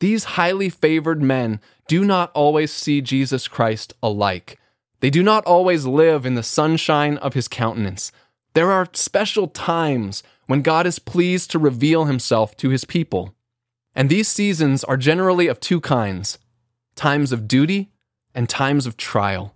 These 0.00 0.36
highly 0.36 0.68
favored 0.68 1.22
men 1.22 1.62
do 1.86 2.04
not 2.04 2.30
always 2.34 2.70
see 2.70 3.00
Jesus 3.00 3.48
Christ 3.48 3.94
alike. 4.02 4.58
They 5.00 5.10
do 5.10 5.22
not 5.22 5.44
always 5.44 5.86
live 5.86 6.26
in 6.26 6.34
the 6.34 6.42
sunshine 6.42 7.16
of 7.18 7.34
his 7.34 7.48
countenance. 7.48 8.10
There 8.54 8.72
are 8.72 8.88
special 8.92 9.48
times 9.48 10.22
when 10.46 10.62
God 10.62 10.86
is 10.86 10.98
pleased 10.98 11.50
to 11.52 11.58
reveal 11.58 12.06
himself 12.06 12.56
to 12.56 12.70
his 12.70 12.84
people. 12.84 13.34
And 13.94 14.08
these 14.08 14.28
seasons 14.28 14.82
are 14.84 14.96
generally 14.96 15.46
of 15.46 15.60
two 15.60 15.80
kinds 15.80 16.38
times 16.94 17.30
of 17.30 17.46
duty 17.46 17.92
and 18.34 18.48
times 18.48 18.86
of 18.86 18.96
trial. 18.96 19.54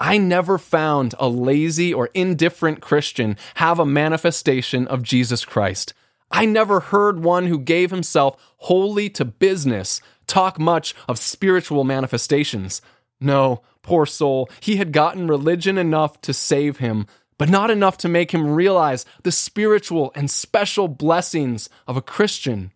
I 0.00 0.18
never 0.18 0.58
found 0.58 1.14
a 1.18 1.28
lazy 1.28 1.92
or 1.94 2.10
indifferent 2.14 2.80
Christian 2.80 3.36
have 3.56 3.78
a 3.78 3.86
manifestation 3.86 4.86
of 4.88 5.02
Jesus 5.02 5.44
Christ. 5.44 5.94
I 6.30 6.44
never 6.44 6.80
heard 6.80 7.22
one 7.22 7.46
who 7.46 7.58
gave 7.58 7.90
himself 7.90 8.36
wholly 8.58 9.08
to 9.10 9.24
business 9.24 10.00
talk 10.26 10.58
much 10.58 10.94
of 11.08 11.18
spiritual 11.18 11.84
manifestations. 11.84 12.82
No, 13.20 13.62
poor 13.88 14.04
soul, 14.04 14.50
he 14.60 14.76
had 14.76 14.92
gotten 14.92 15.28
religion 15.28 15.78
enough 15.78 16.20
to 16.20 16.34
save 16.34 16.76
him, 16.76 17.06
but 17.38 17.48
not 17.48 17.70
enough 17.70 17.96
to 17.96 18.08
make 18.08 18.32
him 18.32 18.52
realize 18.52 19.06
the 19.22 19.32
spiritual 19.32 20.12
and 20.14 20.30
special 20.30 20.88
blessings 20.88 21.70
of 21.86 21.96
a 21.96 22.02
Christian. 22.02 22.70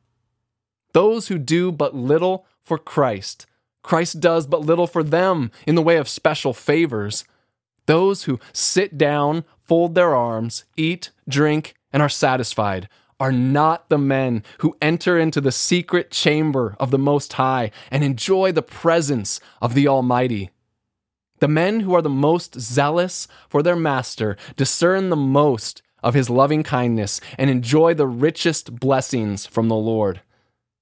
Those 0.95 1.29
who 1.29 1.37
do 1.37 1.71
but 1.71 1.95
little 1.95 2.47
for 2.65 2.79
Christ, 2.79 3.45
Christ 3.83 4.21
does 4.21 4.47
but 4.47 4.63
little 4.63 4.87
for 4.87 5.03
them 5.03 5.51
in 5.67 5.75
the 5.75 5.83
way 5.83 5.99
of 5.99 6.09
special 6.09 6.55
favors. 6.55 7.25
Those 7.85 8.25
who 8.25 8.41
sit 8.55 8.97
down, 8.97 9.45
fold 9.67 9.95
their 9.95 10.15
arms, 10.15 10.65
eat, 10.79 11.11
drink, 11.29 11.75
and 11.93 12.01
are 12.03 12.09
satisfied 12.09 12.89
are 13.21 13.33
not 13.33 13.89
the 13.91 13.99
men 13.99 14.43
who 14.61 14.77
enter 14.81 15.19
into 15.19 15.41
the 15.43 15.53
secret 15.53 16.11
chamber 16.11 16.75
of 16.81 16.91
the 16.91 16.99
Most 16.99 17.35
High 17.35 17.71
and 17.91 18.03
enjoy 18.03 18.51
the 18.51 18.63
presence 18.63 19.41
of 19.61 19.75
the 19.75 19.87
Almighty. 19.87 20.51
The 21.43 21.49
men 21.49 21.81
who 21.81 21.93
are 21.97 22.03
the 22.03 22.09
most 22.09 22.61
zealous 22.61 23.27
for 23.49 23.65
their 23.65 23.75
master 23.75 24.37
discern 24.55 25.11
the 25.11 25.17
most 25.17 25.83
of 26.01 26.15
his 26.15 26.31
loving 26.31 26.63
kindness 26.63 27.21
and 27.37 27.51
enjoy 27.51 27.95
the 27.95 28.07
richest 28.07 28.77
blessings 28.77 29.45
from 29.45 29.67
the 29.67 29.75
Lord. 29.75 30.21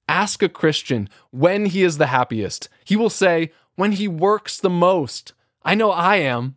Ask 0.06 0.42
a 0.42 0.50
Christian 0.50 1.08
when 1.30 1.64
he 1.64 1.82
is 1.82 1.96
the 1.96 2.08
happiest. 2.08 2.68
He 2.84 2.94
will 2.94 3.08
say, 3.08 3.52
when 3.76 3.92
he 3.92 4.06
works 4.06 4.58
the 4.58 4.68
most. 4.68 5.32
I 5.62 5.74
know 5.74 5.92
I 5.92 6.16
am. 6.16 6.56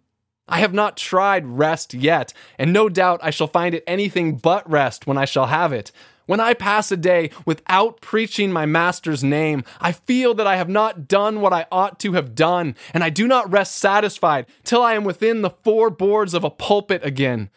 I 0.50 0.60
have 0.60 0.74
not 0.74 0.98
tried 0.98 1.48
rest 1.48 1.93
yet, 1.93 2.33
and 2.60 2.74
no 2.74 2.89
doubt 2.89 3.22
I 3.24 3.29
shall 3.29 3.48
find 3.48 3.74
it 3.74 3.86
anything 3.88 4.36
but 4.36 4.69
rest 4.69 5.07
when 5.07 5.17
I 5.17 5.24
shall 5.24 5.45
have 5.45 5.72
it. 5.72 5.93
When 6.25 6.39
I 6.39 6.53
pass 6.53 6.92
a 6.92 6.98
day 6.98 7.32
without 7.46 8.00
preaching 8.00 8.51
my 8.51 8.65
Master's 8.65 9.24
name, 9.24 9.63
I 9.82 9.92
feel 9.92 10.34
that 10.36 10.48
I 10.48 10.56
have 10.56 10.70
not 10.70 11.08
done 11.08 11.42
what 11.42 11.51
I 11.51 11.65
ought 11.72 12.00
to 12.00 12.13
have 12.13 12.34
done, 12.34 12.75
and 12.94 13.03
I 13.03 13.10
do 13.10 13.27
not 13.27 13.51
rest 13.51 13.75
satisfied 13.75 14.46
till 14.63 14.82
I 14.82 14.94
am 14.94 15.03
within 15.03 15.42
the 15.42 15.50
four 15.50 15.89
boards 15.89 16.34
of 16.34 16.44
a 16.44 16.50
pulpit 16.50 17.03
again. 17.03 17.50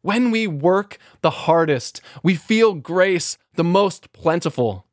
When 0.00 0.30
we 0.30 0.46
work 0.46 0.98
the 1.20 1.30
hardest, 1.30 2.00
we 2.22 2.34
feel 2.34 2.74
grace 2.74 3.36
the 3.54 3.64
most 3.64 4.12
plentiful. 4.12 4.86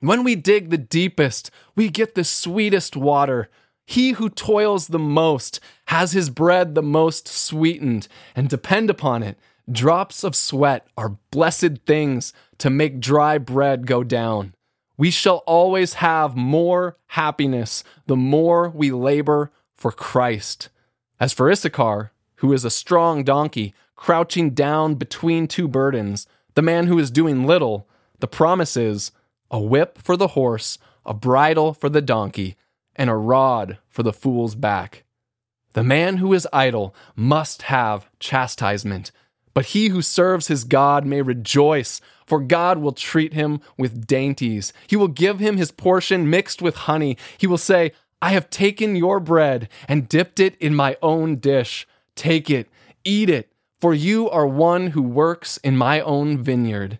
When 0.00 0.24
we 0.24 0.34
dig 0.34 0.70
the 0.70 0.78
deepest, 0.78 1.50
we 1.76 1.88
get 1.88 2.16
the 2.16 2.24
sweetest 2.24 2.96
water. 2.96 3.48
He 3.86 4.12
who 4.12 4.28
toils 4.28 4.88
the 4.88 4.98
most 4.98 5.60
has 5.86 6.12
his 6.12 6.30
bread 6.30 6.74
the 6.74 6.82
most 6.82 7.28
sweetened, 7.28 8.08
and 8.34 8.48
depend 8.48 8.90
upon 8.90 9.22
it, 9.22 9.38
drops 9.70 10.24
of 10.24 10.34
sweat 10.34 10.86
are 10.96 11.16
blessed 11.30 11.78
things 11.86 12.32
to 12.58 12.70
make 12.70 13.00
dry 13.00 13.38
bread 13.38 13.86
go 13.86 14.02
down. 14.02 14.54
We 14.96 15.10
shall 15.10 15.38
always 15.46 15.94
have 15.94 16.36
more 16.36 16.96
happiness 17.08 17.82
the 18.06 18.16
more 18.16 18.68
we 18.68 18.90
labor 18.90 19.50
for 19.74 19.90
Christ. 19.90 20.68
As 21.18 21.32
for 21.32 21.50
Issachar, 21.50 22.12
who 22.36 22.52
is 22.52 22.64
a 22.64 22.70
strong 22.70 23.24
donkey, 23.24 23.74
crouching 23.96 24.50
down 24.50 24.96
between 24.96 25.46
two 25.46 25.68
burdens, 25.68 26.26
the 26.54 26.62
man 26.62 26.86
who 26.86 26.98
is 26.98 27.10
doing 27.10 27.46
little, 27.46 27.88
the 28.18 28.28
promise 28.28 28.76
is 28.76 29.12
a 29.50 29.60
whip 29.60 29.98
for 29.98 30.16
the 30.16 30.28
horse, 30.28 30.78
a 31.04 31.14
bridle 31.14 31.72
for 31.72 31.88
the 31.88 32.02
donkey, 32.02 32.56
and 32.96 33.08
a 33.08 33.14
rod 33.14 33.78
for 33.88 34.02
the 34.02 34.12
fool's 34.12 34.54
back. 34.54 35.04
The 35.74 35.82
man 35.82 36.18
who 36.18 36.32
is 36.32 36.48
idle 36.52 36.94
must 37.16 37.62
have 37.62 38.06
chastisement, 38.18 39.10
but 39.54 39.66
he 39.66 39.88
who 39.88 40.02
serves 40.02 40.48
his 40.48 40.64
God 40.64 41.04
may 41.04 41.22
rejoice, 41.22 42.00
for 42.26 42.40
God 42.40 42.78
will 42.78 42.92
treat 42.92 43.34
him 43.34 43.60
with 43.76 44.06
dainties. 44.06 44.72
He 44.86 44.96
will 44.96 45.08
give 45.08 45.38
him 45.38 45.56
his 45.56 45.70
portion 45.70 46.30
mixed 46.30 46.62
with 46.62 46.74
honey. 46.76 47.16
He 47.36 47.46
will 47.46 47.58
say, 47.58 47.92
I 48.20 48.30
have 48.30 48.50
taken 48.50 48.96
your 48.96 49.20
bread 49.20 49.68
and 49.88 50.08
dipped 50.08 50.38
it 50.40 50.56
in 50.56 50.74
my 50.74 50.96
own 51.02 51.36
dish. 51.36 51.86
Take 52.14 52.48
it, 52.48 52.68
eat 53.04 53.28
it, 53.28 53.52
for 53.80 53.92
you 53.92 54.30
are 54.30 54.46
one 54.46 54.88
who 54.88 55.02
works 55.02 55.56
in 55.58 55.76
my 55.76 56.00
own 56.00 56.38
vineyard. 56.42 56.98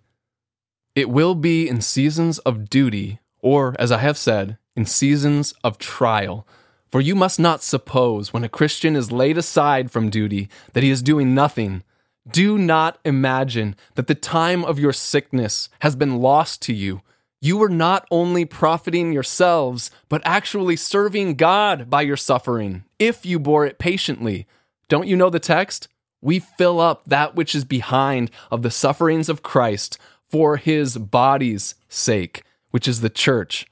It 0.95 1.09
will 1.09 1.35
be 1.35 1.69
in 1.69 1.81
seasons 1.81 2.39
of 2.41 2.69
duty, 2.69 3.21
or, 3.39 3.75
as 3.79 3.93
I 3.93 3.99
have 3.99 4.19
said, 4.19 4.59
in 4.75 4.85
seasons 4.85 5.55
of 5.63 5.79
trial. 5.79 6.47
For 6.91 7.01
you 7.01 7.15
must 7.15 7.39
not 7.39 7.63
suppose, 7.63 8.33
when 8.33 8.45
a 8.45 8.49
Christian 8.49 8.97
is 8.97 9.13
laid 9.13 9.39
aside 9.39 9.91
from 9.91 10.11
duty, 10.11 10.49
that 10.75 10.83
he 10.83 10.91
is 10.91 11.01
doing 11.01 11.35
nothing. 11.35 11.85
Do 12.31 12.57
not 12.57 12.99
imagine 13.05 13.75
that 13.97 14.07
the 14.07 14.15
time 14.15 14.65
of 14.65 14.79
your 14.79 14.93
sickness 14.93 15.69
has 15.81 15.97
been 15.97 16.19
lost 16.19 16.63
to 16.63 16.73
you. 16.73 17.03
You 17.41 17.57
were 17.57 17.69
not 17.69 18.07
only 18.13 18.45
profiting 18.45 19.13
yourselves, 19.13 19.91
but 20.09 20.23
actually 20.25 20.77
serving 20.77 21.35
God 21.35 21.91
by 21.91 22.03
your 22.03 22.17
suffering, 22.17 22.85
if 23.01 23.27
you 23.27 23.41
bore 23.41 23.67
it 23.67 23.81
patiently. 23.81 24.47
Don't 24.89 25.09
you 25.09 25.17
know 25.17 25.31
the 25.31 25.41
text? 25.41 25.89
We 26.21 26.39
fill 26.39 26.79
up 26.79 27.03
that 27.07 27.35
which 27.35 27.57
is 27.57 27.65
behind 27.65 28.31
of 28.53 28.63
the 28.63 28.71
sufferings 28.71 29.29
of 29.29 29.43
Christ 29.43 29.99
for 30.31 30.57
his 30.57 30.97
body's 30.97 31.75
sake, 31.89 32.45
which 32.71 32.87
is 32.87 33.01
the 33.01 33.11
church. 33.11 33.67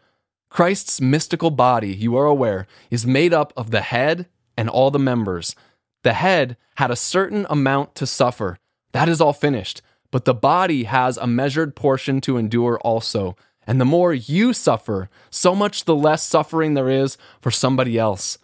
Christ's 0.49 1.01
mystical 1.01 1.53
body, 1.53 1.95
you 1.95 2.17
are 2.17 2.27
aware, 2.27 2.67
is 2.91 3.07
made 3.07 3.33
up 3.33 3.53
of 3.57 3.71
the 3.71 3.83
head 3.83 4.27
and 4.57 4.69
all 4.69 4.91
the 4.91 4.99
members. 4.99 5.55
The 6.03 6.15
head 6.15 6.57
had 6.77 6.91
a 6.91 6.97
certain 6.97 7.47
amount 7.51 7.95
to 7.97 8.07
suffer. 8.07 8.59
That 8.93 9.09
is 9.09 9.21
all 9.21 9.33
finished. 9.33 9.83
But 10.11 10.25
the 10.25 10.35
body 10.35 10.85
has 10.85 11.17
a 11.17 11.27
measured 11.27 11.77
portion 11.77 12.21
to 12.23 12.37
endure 12.37 12.79
also. 12.81 13.37
And 13.67 13.81
the 13.81 13.85
more 13.85 14.13
you 14.13 14.53
suffer, 14.53 15.09
so 15.31 15.55
much 15.55 15.85
the 15.85 15.95
less 15.95 16.27
suffering 16.27 16.75
there 16.75 16.89
is 16.89 17.17
for 17.41 17.51
somebody 17.51 17.99
else. 17.99 18.39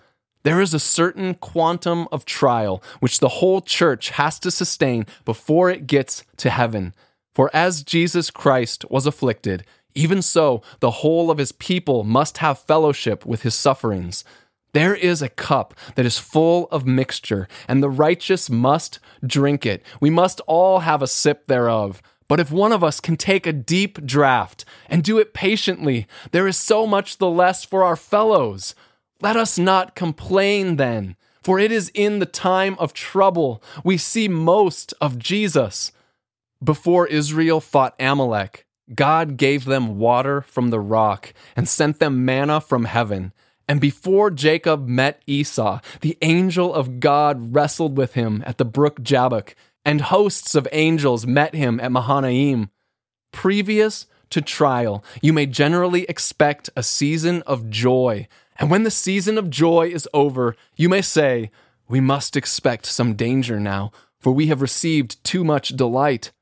There 0.45 0.61
is 0.61 0.75
a 0.75 0.79
certain 0.79 1.35
quantum 1.35 2.07
of 2.13 2.25
trial 2.25 2.81
which 3.01 3.19
the 3.19 3.29
whole 3.29 3.61
church 3.61 4.11
has 4.11 4.39
to 4.41 4.53
sustain 4.53 5.07
before 5.25 5.71
it 5.71 5.89
gets 5.89 6.23
to 6.37 6.51
heaven. 6.51 6.95
For 7.35 7.51
as 7.53 7.83
Jesus 7.83 8.31
Christ 8.31 8.85
was 8.89 9.07
afflicted, 9.07 9.65
even 9.97 10.23
so 10.23 10.63
the 10.79 10.91
whole 10.91 11.31
of 11.33 11.39
his 11.39 11.51
people 11.51 12.05
must 12.05 12.39
have 12.39 12.61
fellowship 12.61 13.27
with 13.27 13.43
his 13.43 13.55
sufferings. 13.55 14.25
There 14.77 14.95
is 14.95 15.23
a 15.23 15.31
cup 15.31 15.73
that 15.95 16.05
is 16.05 16.19
full 16.19 16.69
of 16.71 16.85
mixture, 16.85 17.49
and 17.67 17.83
the 17.83 17.89
righteous 17.89 18.51
must 18.51 18.99
drink 19.27 19.65
it. 19.65 19.83
We 20.03 20.11
must 20.11 20.43
all 20.47 20.81
have 20.81 21.01
a 21.01 21.07
sip 21.07 21.47
thereof. 21.47 22.03
But 22.29 22.41
if 22.41 22.53
one 22.53 22.73
of 22.73 22.85
us 22.85 23.01
can 23.01 23.17
take 23.17 23.47
a 23.47 23.55
deep 23.55 24.05
draught 24.05 24.67
and 24.91 25.03
do 25.03 25.19
it 25.19 25.33
patiently, 25.33 26.07
there 26.33 26.47
is 26.47 26.59
so 26.59 26.87
much 26.87 27.17
the 27.17 27.31
less 27.31 27.65
for 27.65 27.85
our 27.85 27.97
fellows. 27.97 28.75
Let 29.23 29.35
us 29.35 29.57
not 29.57 29.95
complain 29.95 30.77
then, 30.77 31.17
for 31.43 31.59
it 31.59 31.73
is 31.73 31.91
in 31.95 32.19
the 32.19 32.27
time 32.27 32.77
of 32.79 32.93
trouble 32.93 33.63
we 33.83 33.97
see 33.97 34.29
most 34.29 34.93
of 35.01 35.19
Jesus. 35.19 35.91
Before 36.63 37.07
Israel 37.07 37.63
fought 37.63 37.95
Amalek, 37.99 38.67
God 38.95 39.39
gave 39.39 39.65
them 39.65 39.99
water 39.99 40.43
from 40.43 40.69
the 40.69 40.81
rock 40.81 41.33
and 41.57 41.67
sent 41.67 41.99
them 41.99 42.27
manna 42.27 42.61
from 42.61 42.85
heaven. 42.85 43.33
And 43.69 43.81
before 43.81 44.31
Jacob 44.31 44.87
met 44.87 45.23
Esau, 45.27 45.81
the 46.01 46.17
angel 46.23 46.73
of 46.73 47.01
God 47.01 47.55
wrestled 47.55 47.97
with 47.97 48.15
him 48.15 48.43
at 48.47 48.59
the 48.59 48.65
brook 48.65 49.03
Jabbok, 49.03 49.55
and 49.85 50.01
hosts 50.01 50.55
of 50.55 50.69
angels 50.73 51.27
met 51.27 51.55
him 51.55 51.81
at 51.81 51.93
Mahanaim. 51.93 52.71
Previous 53.33 54.07
to 54.31 54.41
trial, 54.41 55.05
you 55.21 55.33
may 55.33 55.47
generally 55.47 56.05
expect 56.05 56.71
a 56.77 56.83
season 56.83 57.43
of 57.43 57.71
joy. 57.71 58.27
And 58.59 58.71
when 58.71 58.85
the 58.85 58.91
season 58.91 59.39
of 59.39 59.51
joy 59.51 59.89
is 59.89 60.09
over, 60.13 60.57
you 60.77 60.89
may 60.89 61.03
say, 61.03 61.51
We 61.89 62.01
must 62.01 62.37
expect 62.37 62.87
some 62.87 63.15
danger 63.15 63.61
now, 63.61 63.93
for 64.21 64.33
we 64.33 64.47
have 64.47 64.63
received 64.63 65.23
too 65.23 65.45
much 65.45 65.69
delight. 65.71 66.33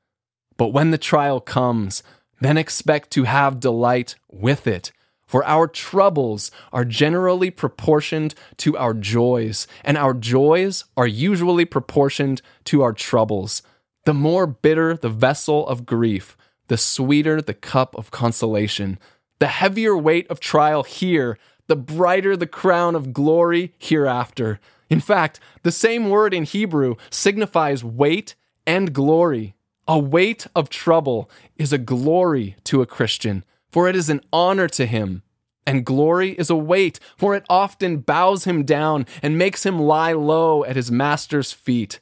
But 0.57 0.69
when 0.69 0.91
the 0.91 0.97
trial 0.97 1.39
comes, 1.39 2.01
then 2.39 2.57
expect 2.57 3.11
to 3.11 3.23
have 3.23 3.59
delight 3.59 4.15
with 4.31 4.67
it. 4.67 4.91
For 5.25 5.43
our 5.45 5.67
troubles 5.67 6.51
are 6.71 6.85
generally 6.85 7.49
proportioned 7.49 8.35
to 8.57 8.77
our 8.77 8.93
joys, 8.93 9.67
and 9.83 9.97
our 9.97 10.13
joys 10.13 10.85
are 10.95 11.07
usually 11.07 11.65
proportioned 11.65 12.41
to 12.65 12.81
our 12.83 12.93
troubles. 12.93 13.63
The 14.05 14.13
more 14.13 14.45
bitter 14.45 14.95
the 14.95 15.09
vessel 15.09 15.67
of 15.67 15.85
grief, 15.85 16.37
the 16.67 16.77
sweeter 16.77 17.41
the 17.41 17.53
cup 17.53 17.95
of 17.95 18.11
consolation. 18.11 18.99
The 19.39 19.47
heavier 19.47 19.97
weight 19.97 20.29
of 20.29 20.39
trial 20.39 20.83
here, 20.83 21.37
the 21.67 21.75
brighter 21.75 22.37
the 22.37 22.47
crown 22.47 22.95
of 22.95 23.11
glory 23.13 23.73
hereafter. 23.79 24.59
In 24.89 24.99
fact, 24.99 25.39
the 25.63 25.71
same 25.71 26.09
word 26.09 26.33
in 26.33 26.43
Hebrew 26.43 26.95
signifies 27.09 27.83
weight 27.83 28.35
and 28.67 28.93
glory. 28.93 29.55
A 29.87 29.97
weight 29.99 30.47
of 30.55 30.69
trouble 30.69 31.29
is 31.57 31.73
a 31.73 31.77
glory 31.77 32.55
to 32.65 32.81
a 32.81 32.87
Christian, 32.87 33.43
for 33.75 33.89
it 33.89 33.95
is 33.97 34.09
an 34.09 34.21
honor 34.31 34.69
to 34.69 34.85
him. 34.85 35.21
And 35.67 35.85
glory 35.85 36.29
is 36.31 36.49
a 36.49 36.55
weight, 36.55 36.97
for 37.17 37.35
it 37.35 37.43
often 37.49 37.97
bows 37.97 38.45
him 38.45 38.63
down 38.63 39.05
and 39.21 39.37
makes 39.37 39.65
him 39.65 39.81
lie 39.81 40.13
low 40.13 40.63
at 40.63 40.77
his 40.77 40.89
master's 40.89 41.51
feet. 41.51 41.99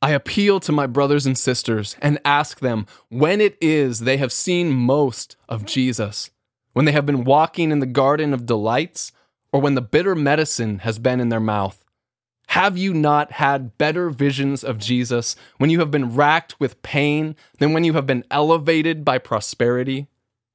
I 0.00 0.12
appeal 0.12 0.58
to 0.60 0.72
my 0.72 0.86
brothers 0.86 1.26
and 1.26 1.36
sisters 1.36 1.96
and 2.00 2.18
ask 2.24 2.60
them 2.60 2.86
when 3.10 3.42
it 3.42 3.58
is 3.60 3.98
they 3.98 4.16
have 4.16 4.32
seen 4.32 4.70
most 4.70 5.36
of 5.50 5.66
Jesus. 5.66 6.30
When 6.72 6.86
they 6.86 6.92
have 6.92 7.04
been 7.04 7.24
walking 7.24 7.70
in 7.72 7.80
the 7.80 7.84
garden 7.84 8.32
of 8.32 8.46
delights, 8.46 9.12
or 9.52 9.60
when 9.60 9.74
the 9.74 9.82
bitter 9.82 10.14
medicine 10.14 10.78
has 10.78 10.98
been 10.98 11.20
in 11.20 11.28
their 11.28 11.40
mouth. 11.40 11.84
Have 12.46 12.78
you 12.78 12.94
not 12.94 13.32
had 13.32 13.76
better 13.76 14.08
visions 14.08 14.64
of 14.64 14.78
Jesus 14.78 15.36
when 15.58 15.68
you 15.68 15.80
have 15.80 15.90
been 15.90 16.14
racked 16.14 16.58
with 16.58 16.80
pain 16.80 17.36
than 17.58 17.74
when 17.74 17.84
you 17.84 17.92
have 17.92 18.06
been 18.06 18.24
elevated 18.30 19.04
by 19.04 19.18
prosperity? 19.18 20.06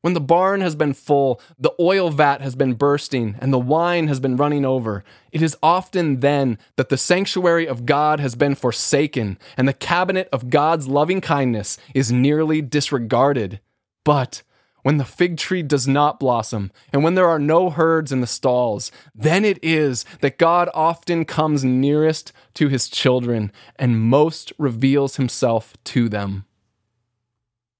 When 0.07 0.13
the 0.13 0.21
barn 0.21 0.61
has 0.61 0.73
been 0.73 0.93
full, 0.93 1.41
the 1.59 1.73
oil 1.81 2.09
vat 2.09 2.39
has 2.39 2.55
been 2.55 2.75
bursting, 2.75 3.35
and 3.41 3.51
the 3.51 3.59
wine 3.59 4.07
has 4.07 4.21
been 4.21 4.37
running 4.37 4.63
over, 4.63 5.03
it 5.33 5.41
is 5.41 5.57
often 5.61 6.21
then 6.21 6.59
that 6.77 6.87
the 6.87 6.95
sanctuary 6.95 7.67
of 7.67 7.85
God 7.85 8.21
has 8.21 8.33
been 8.33 8.55
forsaken, 8.55 9.37
and 9.57 9.67
the 9.67 9.73
cabinet 9.73 10.29
of 10.31 10.49
God's 10.49 10.87
loving 10.87 11.19
kindness 11.19 11.77
is 11.93 12.09
nearly 12.09 12.61
disregarded. 12.61 13.59
But 14.05 14.43
when 14.81 14.95
the 14.95 15.03
fig 15.03 15.35
tree 15.35 15.61
does 15.61 15.89
not 15.89 16.21
blossom, 16.21 16.71
and 16.93 17.03
when 17.03 17.15
there 17.15 17.27
are 17.27 17.37
no 17.37 17.69
herds 17.69 18.13
in 18.13 18.21
the 18.21 18.27
stalls, 18.27 18.93
then 19.13 19.43
it 19.43 19.59
is 19.61 20.05
that 20.21 20.37
God 20.37 20.69
often 20.73 21.25
comes 21.25 21.65
nearest 21.65 22.31
to 22.53 22.69
his 22.69 22.87
children 22.87 23.51
and 23.75 23.99
most 23.99 24.53
reveals 24.57 25.17
himself 25.17 25.75
to 25.83 26.07
them. 26.07 26.45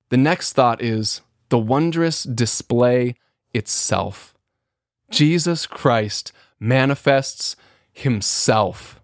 The 0.09 0.17
next 0.17 0.51
thought 0.51 0.81
is 0.81 1.21
the 1.49 1.59
wondrous 1.59 2.23
display 2.23 3.15
itself. 3.53 4.33
Jesus 5.09 5.65
Christ 5.65 6.31
manifests 6.59 7.55
himself. 7.91 8.99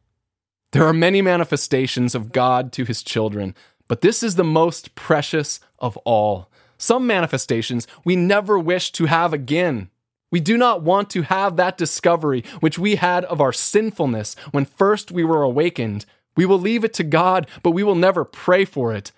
There 0.72 0.86
are 0.86 0.94
many 0.94 1.22
manifestations 1.22 2.16
of 2.16 2.32
God 2.32 2.72
to 2.74 2.84
his 2.84 3.04
children, 3.04 3.56
but 3.88 4.02
this 4.02 4.24
is 4.24 4.36
the 4.36 4.44
most 4.44 4.96
precious 4.96 5.60
of 5.80 5.98
all. 5.98 6.50
Some 6.78 7.08
manifestations 7.08 7.88
we 8.04 8.16
never 8.16 8.60
wish 8.60 8.92
to 8.94 9.06
have 9.06 9.34
again. 9.34 9.90
We 10.32 10.40
do 10.40 10.58
not 10.58 10.82
want 10.82 11.12
to 11.12 11.22
have 11.22 11.58
that 11.58 11.78
discovery 11.78 12.44
which 12.60 12.80
we 12.80 12.96
had 12.96 13.24
of 13.26 13.40
our 13.40 13.54
sinfulness 13.54 14.36
when 14.52 14.66
first 14.66 15.12
we 15.12 15.24
were 15.24 15.44
awakened. 15.44 16.08
We 16.36 16.46
will 16.48 16.60
leave 16.60 16.84
it 16.84 16.94
to 16.96 17.04
God, 17.04 17.48
but 17.62 17.72
we 17.72 17.84
will 17.84 17.96
never 17.96 18.26
pray 18.26 18.66
for 18.66 18.94
it. 18.94 19.12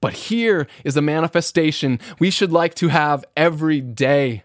But 0.00 0.12
here 0.14 0.66
is 0.84 0.96
a 0.96 1.02
manifestation 1.02 1.98
we 2.18 2.30
should 2.30 2.52
like 2.52 2.74
to 2.76 2.88
have 2.88 3.24
every 3.36 3.80
day. 3.80 4.44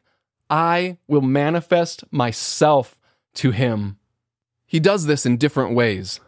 I 0.49 0.97
will 1.07 1.21
manifest 1.21 2.03
myself 2.11 2.97
to 3.35 3.51
Him. 3.51 3.97
He 4.65 4.79
does 4.79 5.05
this 5.05 5.25
in 5.25 5.37
different 5.37 5.75
ways. 5.75 6.19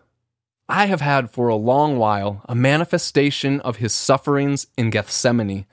I 0.68 0.86
have 0.88 1.02
had 1.02 1.32
for 1.32 1.48
a 1.48 1.56
long 1.56 1.98
while 1.98 2.42
a 2.46 2.56
manifestation 2.56 3.62
of 3.62 3.78
His 3.78 3.94
sufferings 3.94 4.68
in 4.78 4.90
Gethsemane. 4.90 5.66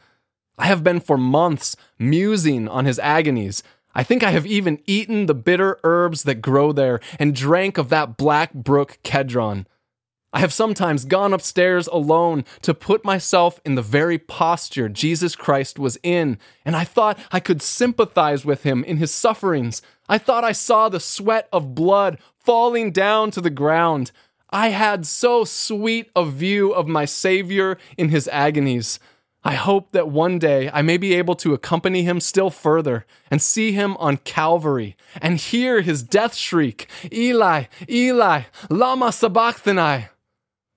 I 0.58 0.66
have 0.66 0.84
been 0.84 1.00
for 1.00 1.18
months 1.18 1.76
musing 1.98 2.68
on 2.68 2.84
his 2.84 2.98
agonies. 2.98 3.62
I 3.94 4.02
think 4.02 4.22
I 4.22 4.30
have 4.30 4.46
even 4.46 4.80
eaten 4.86 5.26
the 5.26 5.34
bitter 5.34 5.78
herbs 5.82 6.22
that 6.24 6.36
grow 6.36 6.72
there 6.72 7.00
and 7.18 7.34
drank 7.34 7.78
of 7.78 7.88
that 7.88 8.16
black 8.16 8.54
brook 8.54 8.98
Kedron. 9.02 9.66
I 10.34 10.40
have 10.40 10.52
sometimes 10.52 11.04
gone 11.04 11.34
upstairs 11.34 11.86
alone 11.88 12.46
to 12.62 12.72
put 12.72 13.04
myself 13.04 13.60
in 13.66 13.74
the 13.74 13.82
very 13.82 14.16
posture 14.18 14.88
Jesus 14.88 15.36
Christ 15.36 15.78
was 15.78 15.98
in, 16.02 16.38
and 16.64 16.74
I 16.74 16.84
thought 16.84 17.18
I 17.30 17.38
could 17.38 17.60
sympathize 17.60 18.44
with 18.44 18.62
him 18.62 18.82
in 18.84 18.96
his 18.96 19.12
sufferings. 19.12 19.82
I 20.08 20.16
thought 20.16 20.42
I 20.42 20.52
saw 20.52 20.88
the 20.88 21.00
sweat 21.00 21.48
of 21.52 21.74
blood 21.74 22.18
falling 22.38 22.92
down 22.92 23.30
to 23.32 23.42
the 23.42 23.50
ground. 23.50 24.10
I 24.48 24.68
had 24.68 25.06
so 25.06 25.44
sweet 25.44 26.10
a 26.16 26.24
view 26.24 26.72
of 26.72 26.88
my 26.88 27.04
Savior 27.04 27.76
in 27.98 28.08
his 28.08 28.26
agonies. 28.28 28.98
I 29.44 29.54
hope 29.54 29.90
that 29.90 30.08
one 30.08 30.38
day 30.38 30.70
I 30.72 30.82
may 30.82 30.96
be 30.96 31.14
able 31.14 31.34
to 31.36 31.52
accompany 31.52 32.04
him 32.04 32.20
still 32.20 32.48
further 32.48 33.04
and 33.30 33.42
see 33.42 33.72
him 33.72 33.96
on 33.98 34.18
Calvary 34.18 34.96
and 35.20 35.38
hear 35.38 35.80
his 35.80 36.02
death 36.02 36.34
shriek, 36.34 36.88
Eli, 37.12 37.64
Eli, 37.88 38.42
Lama 38.70 39.10
Sabachthani. 39.10 40.06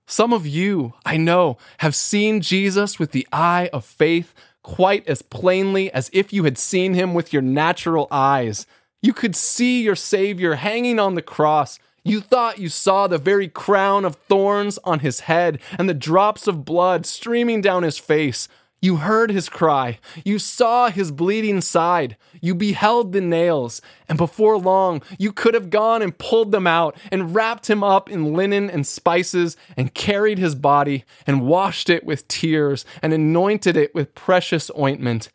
Some 0.06 0.32
of 0.32 0.46
you, 0.46 0.94
I 1.04 1.16
know, 1.16 1.58
have 1.78 1.94
seen 1.94 2.40
Jesus 2.40 2.98
with 2.98 3.10
the 3.10 3.26
eye 3.32 3.68
of 3.72 3.84
faith 3.84 4.34
quite 4.62 5.06
as 5.08 5.22
plainly 5.22 5.92
as 5.92 6.10
if 6.12 6.32
you 6.32 6.44
had 6.44 6.58
seen 6.58 6.94
him 6.94 7.12
with 7.12 7.32
your 7.32 7.42
natural 7.42 8.06
eyes. 8.10 8.66
You 9.02 9.12
could 9.12 9.36
see 9.36 9.82
your 9.82 9.96
Savior 9.96 10.54
hanging 10.54 10.98
on 10.98 11.14
the 11.14 11.22
cross. 11.22 11.78
You 12.04 12.20
thought 12.20 12.58
you 12.58 12.68
saw 12.68 13.06
the 13.06 13.18
very 13.18 13.48
crown 13.48 14.04
of 14.04 14.14
thorns 14.14 14.78
on 14.84 15.00
his 15.00 15.20
head 15.20 15.60
and 15.76 15.88
the 15.88 15.94
drops 15.94 16.46
of 16.46 16.64
blood 16.64 17.04
streaming 17.04 17.60
down 17.60 17.82
his 17.82 17.98
face. 17.98 18.48
You 18.82 18.96
heard 18.96 19.30
his 19.30 19.48
cry. 19.48 19.98
You 20.24 20.38
saw 20.38 20.90
his 20.90 21.10
bleeding 21.10 21.62
side. 21.62 22.16
You 22.42 22.54
beheld 22.54 23.12
the 23.12 23.22
nails. 23.22 23.80
And 24.08 24.18
before 24.18 24.58
long, 24.58 25.02
you 25.18 25.32
could 25.32 25.54
have 25.54 25.70
gone 25.70 26.02
and 26.02 26.16
pulled 26.16 26.52
them 26.52 26.66
out 26.66 26.96
and 27.10 27.34
wrapped 27.34 27.70
him 27.70 27.82
up 27.82 28.10
in 28.10 28.34
linen 28.34 28.68
and 28.68 28.86
spices 28.86 29.56
and 29.76 29.94
carried 29.94 30.38
his 30.38 30.54
body 30.54 31.04
and 31.26 31.46
washed 31.46 31.88
it 31.88 32.04
with 32.04 32.28
tears 32.28 32.84
and 33.02 33.14
anointed 33.14 33.76
it 33.76 33.94
with 33.94 34.14
precious 34.14 34.70
ointment. 34.78 35.30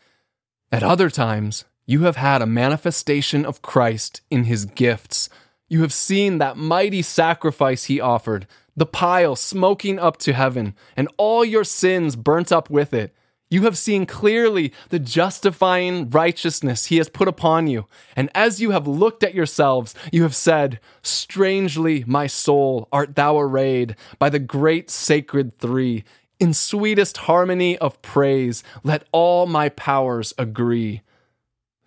At 0.71 0.83
other 0.83 1.09
times, 1.09 1.65
you 1.85 2.03
have 2.03 2.17
had 2.17 2.41
a 2.41 2.45
manifestation 2.45 3.43
of 3.43 3.63
Christ 3.63 4.21
in 4.29 4.43
his 4.43 4.65
gifts. 4.65 5.29
You 5.67 5.81
have 5.81 5.93
seen 5.93 6.37
that 6.37 6.57
mighty 6.57 7.01
sacrifice 7.01 7.85
he 7.85 7.99
offered, 7.99 8.45
the 8.77 8.85
pile 8.85 9.35
smoking 9.35 9.99
up 9.99 10.17
to 10.17 10.33
heaven, 10.33 10.75
and 10.95 11.09
all 11.17 11.43
your 11.43 11.63
sins 11.63 12.15
burnt 12.15 12.51
up 12.51 12.69
with 12.69 12.93
it 12.93 13.13
you 13.51 13.63
have 13.63 13.77
seen 13.77 14.05
clearly 14.05 14.73
the 14.89 14.97
justifying 14.97 16.09
righteousness 16.09 16.85
he 16.85 16.97
has 16.97 17.09
put 17.09 17.27
upon 17.27 17.67
you. 17.67 17.85
And 18.15 18.31
as 18.33 18.61
you 18.61 18.71
have 18.71 18.87
looked 18.87 19.23
at 19.23 19.35
yourselves, 19.35 19.93
you 20.11 20.23
have 20.23 20.35
said, 20.35 20.79
Strangely, 21.03 22.05
my 22.07 22.27
soul, 22.27 22.87
art 22.93 23.15
thou 23.15 23.37
arrayed 23.37 23.97
by 24.17 24.29
the 24.29 24.39
great 24.39 24.89
sacred 24.89 25.59
three. 25.59 26.05
In 26.39 26.53
sweetest 26.53 27.17
harmony 27.17 27.77
of 27.77 28.01
praise, 28.01 28.63
let 28.83 29.03
all 29.11 29.45
my 29.45 29.67
powers 29.69 30.33
agree. 30.37 31.01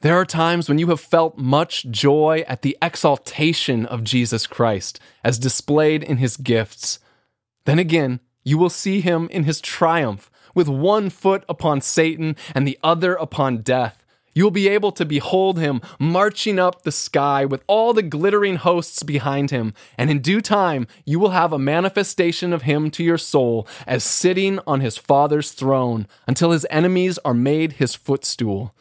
There 0.03 0.15
are 0.15 0.27
times 0.27 0.69
when 0.69 0.79
you 0.79 0.89
have 0.89 1.01
felt 1.01 1.39
much 1.39 1.87
joy 1.91 2.45
at 2.47 2.61
the 2.61 2.77
exaltation 2.83 3.87
of 3.87 4.05
Jesus 4.05 4.47
Christ 4.47 5.01
as 5.25 5.39
displayed 5.39 6.03
in 6.03 6.19
his 6.19 6.37
gifts. 6.37 6.99
Then 7.65 7.79
again, 7.79 8.21
you 8.45 8.59
will 8.59 8.69
see 8.69 9.01
him 9.01 9.29
in 9.31 9.45
his 9.45 9.63
triumph 9.63 10.31
with 10.55 10.69
one 10.69 11.11
foot 11.11 11.45
upon 11.49 11.81
Satan 11.81 12.37
and 12.55 12.67
the 12.67 12.79
other 12.83 13.15
upon 13.15 13.59
death. 13.59 14.05
You 14.35 14.43
will 14.43 14.51
be 14.51 14.69
able 14.69 14.91
to 14.93 15.05
behold 15.05 15.59
him 15.59 15.81
marching 15.99 16.59
up 16.59 16.83
the 16.83 16.91
sky 16.91 17.45
with 17.45 17.63
all 17.69 17.93
the 17.93 18.03
glittering 18.03 18.57
hosts 18.57 19.05
behind 19.05 19.51
him, 19.51 19.75
and 19.97 20.11
in 20.11 20.19
due 20.19 20.41
time 20.41 20.89
you 21.05 21.21
will 21.21 21.31
have 21.31 21.53
a 21.53 21.59
manifestation 21.59 22.53
of 22.53 22.63
him 22.63 22.91
to 22.93 23.05
your 23.05 23.19
soul 23.19 23.69
as 23.87 24.03
sitting 24.03 24.59
on 24.67 24.81
his 24.81 24.97
Father's 24.97 25.53
throne 25.53 26.09
until 26.27 26.51
his 26.51 26.67
enemies 26.69 27.19
are 27.25 27.35
made 27.35 27.75
his 27.75 27.95
footstool. 27.95 28.75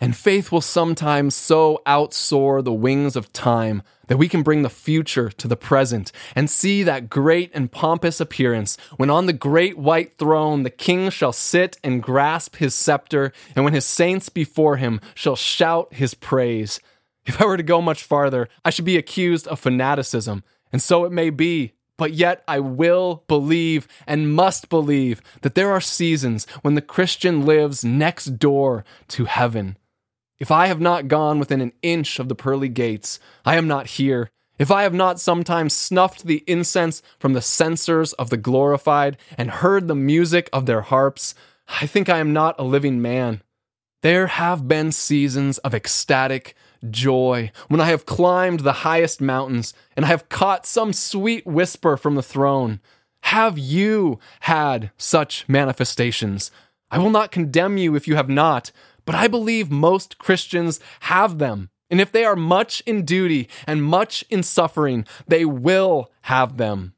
And 0.00 0.16
faith 0.16 0.50
will 0.50 0.60
sometimes 0.60 1.34
so 1.34 1.80
outsoar 1.86 2.62
the 2.62 2.72
wings 2.72 3.16
of 3.16 3.32
time 3.32 3.82
that 4.12 4.18
we 4.18 4.28
can 4.28 4.42
bring 4.42 4.60
the 4.60 4.68
future 4.68 5.30
to 5.30 5.48
the 5.48 5.56
present 5.56 6.12
and 6.36 6.50
see 6.50 6.82
that 6.82 7.08
great 7.08 7.50
and 7.54 7.72
pompous 7.72 8.20
appearance 8.20 8.76
when 8.98 9.08
on 9.08 9.24
the 9.24 9.32
great 9.32 9.78
white 9.78 10.18
throne 10.18 10.64
the 10.64 10.68
king 10.68 11.08
shall 11.08 11.32
sit 11.32 11.78
and 11.82 12.02
grasp 12.02 12.56
his 12.56 12.74
scepter, 12.74 13.32
and 13.56 13.64
when 13.64 13.72
his 13.72 13.86
saints 13.86 14.28
before 14.28 14.76
him 14.76 15.00
shall 15.14 15.34
shout 15.34 15.94
his 15.94 16.12
praise. 16.12 16.78
If 17.24 17.40
I 17.40 17.46
were 17.46 17.56
to 17.56 17.62
go 17.62 17.80
much 17.80 18.02
farther, 18.02 18.50
I 18.66 18.68
should 18.68 18.84
be 18.84 18.98
accused 18.98 19.48
of 19.48 19.58
fanaticism, 19.58 20.44
and 20.70 20.82
so 20.82 21.06
it 21.06 21.10
may 21.10 21.30
be. 21.30 21.72
But 21.96 22.12
yet, 22.12 22.44
I 22.46 22.60
will 22.60 23.24
believe 23.28 23.88
and 24.06 24.34
must 24.34 24.68
believe 24.68 25.22
that 25.40 25.54
there 25.54 25.70
are 25.72 25.80
seasons 25.80 26.46
when 26.60 26.74
the 26.74 26.82
Christian 26.82 27.46
lives 27.46 27.82
next 27.82 28.38
door 28.38 28.84
to 29.08 29.24
heaven 29.24 29.78
if 30.42 30.50
I 30.50 30.66
have 30.66 30.80
not 30.80 31.06
gone 31.06 31.38
within 31.38 31.60
an 31.60 31.72
inch 31.82 32.18
of 32.18 32.28
the 32.28 32.34
pearly 32.34 32.68
gates, 32.68 33.20
I 33.44 33.54
am 33.54 33.68
not 33.68 33.86
here. 33.86 34.28
If 34.58 34.72
I 34.72 34.82
have 34.82 34.92
not 34.92 35.20
sometimes 35.20 35.72
snuffed 35.72 36.24
the 36.24 36.42
incense 36.48 37.00
from 37.20 37.32
the 37.32 37.40
censers 37.40 38.12
of 38.14 38.28
the 38.28 38.36
glorified 38.36 39.18
and 39.38 39.52
heard 39.52 39.86
the 39.86 39.94
music 39.94 40.50
of 40.52 40.66
their 40.66 40.80
harps, 40.80 41.36
I 41.80 41.86
think 41.86 42.08
I 42.08 42.18
am 42.18 42.32
not 42.32 42.58
a 42.58 42.64
living 42.64 43.00
man. 43.00 43.44
There 44.00 44.26
have 44.26 44.66
been 44.66 44.90
seasons 44.90 45.58
of 45.58 45.74
ecstatic 45.74 46.56
joy 46.90 47.52
when 47.68 47.80
I 47.80 47.86
have 47.90 48.04
climbed 48.04 48.60
the 48.60 48.82
highest 48.82 49.20
mountains 49.20 49.74
and 49.94 50.04
I 50.04 50.08
have 50.08 50.28
caught 50.28 50.66
some 50.66 50.92
sweet 50.92 51.46
whisper 51.46 51.96
from 51.96 52.16
the 52.16 52.22
throne. 52.22 52.80
Have 53.26 53.60
you 53.60 54.18
had 54.40 54.90
such 54.96 55.48
manifestations? 55.48 56.50
I 56.90 56.98
will 56.98 57.10
not 57.10 57.30
condemn 57.30 57.78
you 57.78 57.94
if 57.94 58.06
you 58.08 58.16
have 58.16 58.28
not, 58.28 58.72
but 59.04 59.14
I 59.14 59.28
believe 59.28 59.70
most 59.70 60.18
Christians 60.18 60.80
have 61.00 61.38
them. 61.38 61.70
And 61.90 62.00
if 62.00 62.10
they 62.10 62.24
are 62.24 62.36
much 62.36 62.80
in 62.86 63.04
duty 63.04 63.48
and 63.66 63.82
much 63.82 64.24
in 64.30 64.42
suffering, 64.42 65.04
they 65.28 65.44
will 65.44 66.10
have 66.22 66.56
them. 66.56 66.94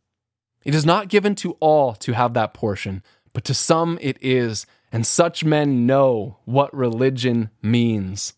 It 0.64 0.74
is 0.74 0.86
not 0.86 1.08
given 1.08 1.34
to 1.36 1.52
all 1.60 1.94
to 1.96 2.12
have 2.12 2.32
that 2.34 2.54
portion, 2.54 3.02
but 3.32 3.44
to 3.44 3.54
some 3.54 3.98
it 4.00 4.16
is, 4.20 4.66
and 4.92 5.06
such 5.06 5.44
men 5.44 5.86
know 5.86 6.38
what 6.44 6.74
religion 6.74 7.50
means. 7.60 8.34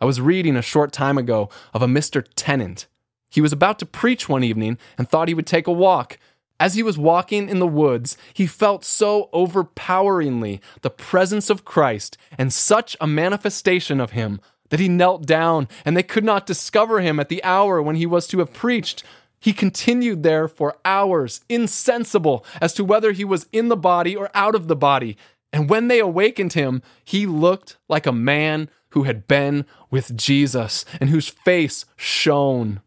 I 0.00 0.06
was 0.06 0.20
reading 0.20 0.56
a 0.56 0.62
short 0.62 0.92
time 0.92 1.16
ago 1.16 1.48
of 1.72 1.80
a 1.80 1.86
Mr. 1.86 2.26
Tennent. 2.34 2.86
He 3.30 3.40
was 3.40 3.52
about 3.52 3.78
to 3.78 3.86
preach 3.86 4.28
one 4.28 4.44
evening 4.44 4.78
and 4.98 5.08
thought 5.08 5.28
he 5.28 5.34
would 5.34 5.46
take 5.46 5.66
a 5.66 5.72
walk, 5.72 6.18
as 6.60 6.74
he 6.74 6.82
was 6.82 6.96
walking 6.96 7.48
in 7.48 7.58
the 7.58 7.66
woods, 7.66 8.16
he 8.32 8.46
felt 8.46 8.84
so 8.84 9.28
overpoweringly 9.32 10.60
the 10.82 10.90
presence 10.90 11.50
of 11.50 11.64
Christ 11.64 12.16
and 12.38 12.52
such 12.52 12.96
a 13.00 13.06
manifestation 13.06 14.00
of 14.00 14.12
him 14.12 14.40
that 14.70 14.80
he 14.80 14.88
knelt 14.88 15.26
down 15.26 15.68
and 15.84 15.96
they 15.96 16.02
could 16.02 16.24
not 16.24 16.46
discover 16.46 17.00
him 17.00 17.18
at 17.18 17.28
the 17.28 17.42
hour 17.44 17.82
when 17.82 17.96
he 17.96 18.06
was 18.06 18.26
to 18.28 18.38
have 18.38 18.52
preached. 18.52 19.02
He 19.40 19.52
continued 19.52 20.22
there 20.22 20.48
for 20.48 20.78
hours, 20.84 21.42
insensible 21.48 22.46
as 22.60 22.72
to 22.74 22.84
whether 22.84 23.12
he 23.12 23.24
was 23.24 23.46
in 23.52 23.68
the 23.68 23.76
body 23.76 24.16
or 24.16 24.30
out 24.32 24.54
of 24.54 24.68
the 24.68 24.76
body. 24.76 25.16
And 25.52 25.68
when 25.68 25.88
they 25.88 25.98
awakened 25.98 26.54
him, 26.54 26.82
he 27.04 27.26
looked 27.26 27.76
like 27.88 28.06
a 28.06 28.12
man 28.12 28.70
who 28.90 29.02
had 29.02 29.26
been 29.26 29.66
with 29.90 30.16
Jesus 30.16 30.84
and 31.00 31.10
whose 31.10 31.28
face 31.28 31.84
shone. 31.96 32.80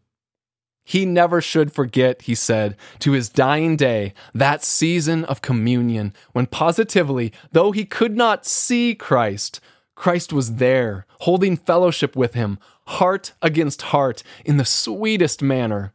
He 0.88 1.04
never 1.04 1.42
should 1.42 1.70
forget, 1.70 2.22
he 2.22 2.34
said, 2.34 2.74
to 3.00 3.12
his 3.12 3.28
dying 3.28 3.76
day, 3.76 4.14
that 4.32 4.64
season 4.64 5.26
of 5.26 5.42
communion 5.42 6.14
when 6.32 6.46
positively, 6.46 7.30
though 7.52 7.72
he 7.72 7.84
could 7.84 8.16
not 8.16 8.46
see 8.46 8.94
Christ, 8.94 9.60
Christ 9.94 10.32
was 10.32 10.54
there, 10.54 11.04
holding 11.20 11.58
fellowship 11.58 12.16
with 12.16 12.32
him, 12.32 12.58
heart 12.86 13.34
against 13.42 13.82
heart, 13.92 14.22
in 14.46 14.56
the 14.56 14.64
sweetest 14.64 15.42
manner. 15.42 15.92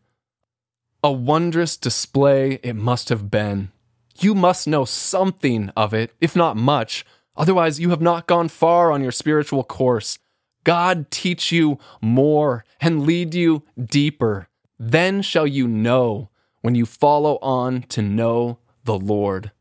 A 1.03 1.11
wondrous 1.11 1.75
display 1.75 2.59
it 2.61 2.75
must 2.75 3.09
have 3.09 3.31
been. 3.31 3.71
You 4.19 4.35
must 4.35 4.67
know 4.67 4.85
something 4.85 5.71
of 5.75 5.95
it, 5.95 6.13
if 6.21 6.35
not 6.35 6.55
much. 6.55 7.03
Otherwise, 7.35 7.79
you 7.79 7.89
have 7.89 8.01
not 8.01 8.27
gone 8.27 8.47
far 8.47 8.91
on 8.91 9.01
your 9.01 9.11
spiritual 9.11 9.63
course. 9.63 10.19
God 10.63 11.09
teach 11.09 11.51
you 11.51 11.79
more 11.99 12.63
and 12.79 13.07
lead 13.07 13.33
you 13.33 13.63
deeper. 13.83 14.49
Then 14.85 15.21
shall 15.21 15.47
you 15.47 15.65
know 15.65 16.29
when 16.59 16.75
you 16.75 16.85
follow 16.85 17.37
on 17.41 17.83
to 17.83 18.01
know 18.01 18.59
the 18.83 18.99
Lord. 18.99 19.51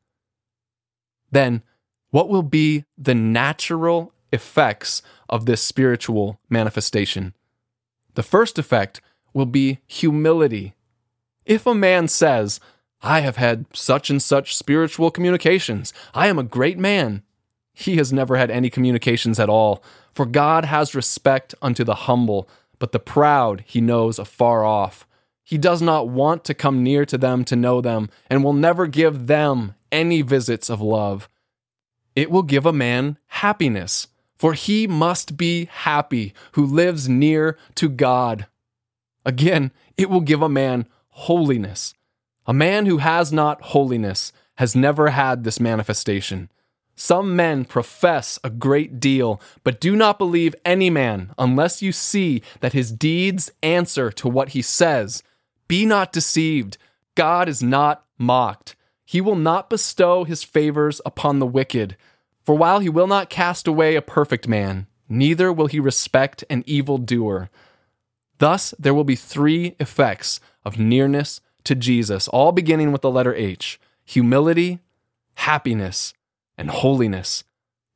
Then, 1.31 1.63
what 2.11 2.29
will 2.29 2.43
be 2.43 2.87
the 2.99 3.15
natural 3.15 4.13
effects 4.33 5.01
of 5.29 5.47
this 5.47 5.63
spiritual 5.63 6.41
manifestation? 6.51 7.35
The 8.15 8.25
first 8.25 8.59
effect 8.59 9.01
will 9.33 9.47
be 9.47 9.79
humility. 9.87 10.75
If 11.47 11.69
a 11.69 11.75
man 11.75 12.09
says, 12.09 12.59
I 13.01 13.21
have 13.21 13.37
had 13.37 13.67
such 13.73 14.11
and 14.11 14.21
such 14.21 14.57
spiritual 14.57 15.13
communications, 15.13 15.93
I 16.15 16.27
am 16.27 16.39
a 16.39 16.43
great 16.43 16.79
man, 16.81 17.23
he 17.73 17.97
has 17.97 18.13
never 18.13 18.37
had 18.37 18.51
any 18.51 18.71
communications 18.71 19.39
at 19.39 19.49
all, 19.49 19.85
for 20.13 20.27
God 20.27 20.65
has 20.65 20.97
respect 20.97 21.55
unto 21.63 21.85
the 21.85 21.95
humble, 22.11 22.49
but 22.81 22.91
the 22.91 22.99
proud 22.99 23.63
he 23.65 23.81
knows 23.81 24.19
afar 24.19 24.65
off. 24.65 25.07
He 25.45 25.59
does 25.59 25.83
not 25.83 26.09
want 26.09 26.45
to 26.45 26.55
come 26.55 26.83
near 26.83 27.05
to 27.07 27.19
them 27.19 27.45
to 27.47 27.57
know 27.57 27.81
them, 27.81 28.11
and 28.31 28.43
will 28.43 28.53
never 28.53 28.87
give 28.87 29.27
them 29.27 29.75
any 29.91 30.23
visits 30.23 30.71
of 30.71 30.81
love. 30.81 31.29
It 32.15 32.31
will 32.31 32.43
give 32.43 32.67
a 32.67 32.73
man 32.73 33.19
happiness, 33.27 34.09
for 34.37 34.55
he 34.55 34.87
must 34.87 35.37
be 35.37 35.67
happy 35.67 36.35
who 36.53 36.65
lives 36.65 37.09
near 37.09 37.59
to 37.77 37.89
God. 37.89 38.47
Again, 39.25 39.73
it 39.97 40.11
will 40.11 40.21
give 40.21 40.43
a 40.43 40.49
man 40.49 40.87
holiness. 41.09 41.95
A 42.47 42.53
man 42.53 42.87
who 42.87 42.99
has 42.99 43.33
not 43.33 43.63
holiness 43.63 44.33
has 44.57 44.75
never 44.75 45.11
had 45.11 45.45
this 45.45 45.61
manifestation. 45.61 46.51
Some 46.95 47.35
men 47.35 47.65
profess 47.65 48.39
a 48.45 48.51
great 48.51 49.01
deal, 49.01 49.41
but 49.65 49.81
do 49.81 49.97
not 49.97 50.19
believe 50.19 50.55
any 50.65 50.91
man 50.91 51.33
unless 51.39 51.83
you 51.83 51.91
see 51.91 52.43
that 52.61 52.75
his 52.75 52.93
deeds 52.93 53.51
answer 53.63 54.11
to 54.13 54.29
what 54.29 54.51
he 54.51 54.63
says 54.63 55.23
be 55.69 55.87
not 55.87 56.13
deceived. 56.13 56.79
God 57.15 57.49
is 57.49 57.63
not 57.63 58.05
mocked. 58.19 58.77
He 59.05 59.21
will 59.21 59.37
not 59.37 59.69
bestow 59.71 60.25
his 60.25 60.43
favors 60.43 61.01
upon 61.05 61.39
the 61.39 61.47
wicked. 61.47 61.97
For 62.45 62.55
while 62.55 62.81
he 62.81 62.89
will 62.89 63.07
not 63.07 63.31
cast 63.31 63.69
away 63.69 63.95
a 63.95 64.03
perfect 64.03 64.49
man, 64.49 64.87
neither 65.09 65.53
will 65.53 65.67
he 65.67 65.79
respect 65.79 66.45
an 66.51 66.65
evil 66.67 66.99
doer. 66.99 67.51
Thus, 68.39 68.75
there 68.79 68.95
will 68.95 69.05
be 69.05 69.15
three 69.15 69.77
effects 69.79 70.41
of 70.65 70.79
nearness 70.79 71.41
to 71.65 71.75
Jesus, 71.75 72.27
all 72.29 72.53
beginning 72.53 72.91
with 72.91 73.03
the 73.03 73.11
letter 73.11 73.35
H 73.35 73.79
humility, 74.05 74.81
happiness, 75.37 76.13
and 76.59 76.71
holiness. 76.71 77.45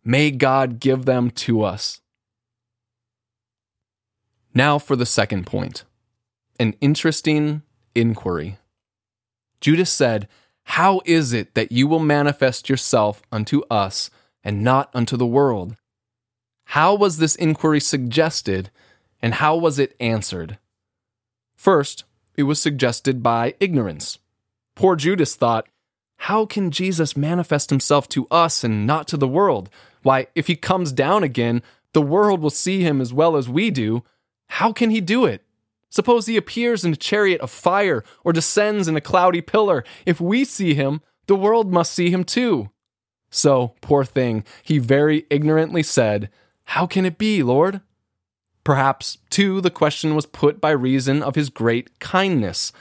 May 0.04 0.30
God 0.30 0.78
give 0.78 1.04
them 1.04 1.30
to 1.30 1.62
us. 1.62 2.00
Now 4.54 4.78
for 4.78 4.94
the 4.96 5.04
second 5.04 5.46
point 5.46 5.84
an 6.58 6.74
interesting 6.80 7.62
inquiry. 7.94 8.58
Judas 9.60 9.90
said, 9.90 10.28
How 10.64 11.00
is 11.04 11.32
it 11.32 11.54
that 11.54 11.72
you 11.72 11.86
will 11.86 12.00
manifest 12.00 12.68
yourself 12.68 13.22
unto 13.32 13.62
us 13.70 14.10
and 14.44 14.62
not 14.62 14.90
unto 14.94 15.16
the 15.16 15.26
world? 15.26 15.76
How 16.70 16.94
was 16.94 17.18
this 17.18 17.36
inquiry 17.36 17.80
suggested, 17.80 18.70
and 19.22 19.34
how 19.34 19.56
was 19.56 19.78
it 19.78 19.96
answered? 20.00 20.58
First, 21.56 22.04
it 22.36 22.42
was 22.42 22.60
suggested 22.60 23.22
by 23.22 23.54
ignorance. 23.60 24.18
Poor 24.74 24.96
Judas 24.96 25.34
thought, 25.36 25.68
How 26.18 26.44
can 26.44 26.70
Jesus 26.70 27.16
manifest 27.16 27.70
himself 27.70 28.08
to 28.10 28.26
us 28.30 28.62
and 28.62 28.86
not 28.86 29.08
to 29.08 29.16
the 29.16 29.28
world? 29.28 29.70
Why, 30.02 30.26
if 30.34 30.46
he 30.48 30.56
comes 30.56 30.92
down 30.92 31.22
again, 31.22 31.62
the 31.92 32.02
world 32.02 32.42
will 32.42 32.50
see 32.50 32.82
him 32.82 33.00
as 33.00 33.12
well 33.12 33.36
as 33.36 33.48
we 33.48 33.70
do. 33.70 34.04
How 34.50 34.70
can 34.70 34.90
he 34.90 35.00
do 35.00 35.24
it? 35.24 35.42
Suppose 35.96 36.26
he 36.26 36.36
appears 36.36 36.84
in 36.84 36.92
a 36.92 36.96
chariot 36.96 37.40
of 37.40 37.50
fire 37.50 38.04
or 38.22 38.34
descends 38.34 38.86
in 38.86 38.96
a 38.96 39.00
cloudy 39.00 39.40
pillar. 39.40 39.82
If 40.04 40.20
we 40.20 40.44
see 40.44 40.74
him, 40.74 41.00
the 41.26 41.34
world 41.34 41.72
must 41.72 41.94
see 41.94 42.10
him 42.10 42.22
too. 42.22 42.68
So, 43.30 43.72
poor 43.80 44.04
thing, 44.04 44.44
he 44.62 44.76
very 44.76 45.24
ignorantly 45.30 45.82
said, 45.82 46.28
How 46.64 46.86
can 46.86 47.06
it 47.06 47.16
be, 47.16 47.42
Lord? 47.42 47.80
Perhaps, 48.62 49.16
too, 49.30 49.62
the 49.62 49.70
question 49.70 50.14
was 50.14 50.26
put 50.26 50.60
by 50.60 50.72
reason 50.72 51.22
of 51.22 51.34
his 51.34 51.48
great 51.48 51.98
kindness. 51.98 52.74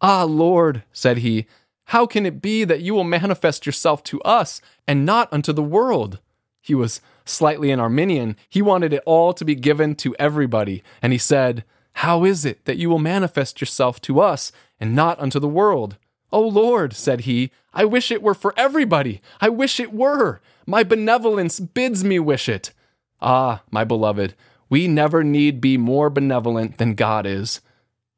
Ah, 0.00 0.24
Lord, 0.24 0.82
said 0.94 1.18
he, 1.18 1.44
how 1.88 2.06
can 2.06 2.24
it 2.24 2.40
be 2.40 2.64
that 2.64 2.80
you 2.80 2.94
will 2.94 3.04
manifest 3.04 3.66
yourself 3.66 4.02
to 4.04 4.22
us 4.22 4.62
and 4.88 5.04
not 5.04 5.30
unto 5.30 5.52
the 5.52 5.62
world? 5.62 6.20
He 6.62 6.74
was 6.74 7.02
slightly 7.26 7.70
an 7.70 7.80
Arminian. 7.80 8.34
He 8.48 8.62
wanted 8.62 8.94
it 8.94 9.02
all 9.04 9.34
to 9.34 9.44
be 9.44 9.54
given 9.54 9.94
to 9.96 10.16
everybody. 10.18 10.82
And 11.02 11.12
he 11.12 11.18
said, 11.18 11.64
How 11.94 12.24
is 12.24 12.44
it 12.44 12.64
that 12.64 12.78
you 12.78 12.88
will 12.88 12.98
manifest 12.98 13.60
yourself 13.60 14.00
to 14.02 14.20
us 14.20 14.52
and 14.80 14.94
not 14.94 15.20
unto 15.20 15.38
the 15.38 15.48
world? 15.48 15.96
O 16.32 16.40
Lord, 16.40 16.94
said 16.94 17.22
he, 17.22 17.50
I 17.74 17.84
wish 17.84 18.10
it 18.10 18.22
were 18.22 18.34
for 18.34 18.54
everybody. 18.56 19.20
I 19.40 19.48
wish 19.48 19.78
it 19.78 19.92
were. 19.92 20.40
My 20.66 20.82
benevolence 20.82 21.60
bids 21.60 22.02
me 22.02 22.18
wish 22.18 22.48
it. 22.48 22.72
Ah, 23.20 23.62
my 23.70 23.84
beloved, 23.84 24.34
we 24.68 24.88
never 24.88 25.22
need 25.22 25.60
be 25.60 25.76
more 25.76 26.08
benevolent 26.08 26.78
than 26.78 26.94
God 26.94 27.26
is. 27.26 27.60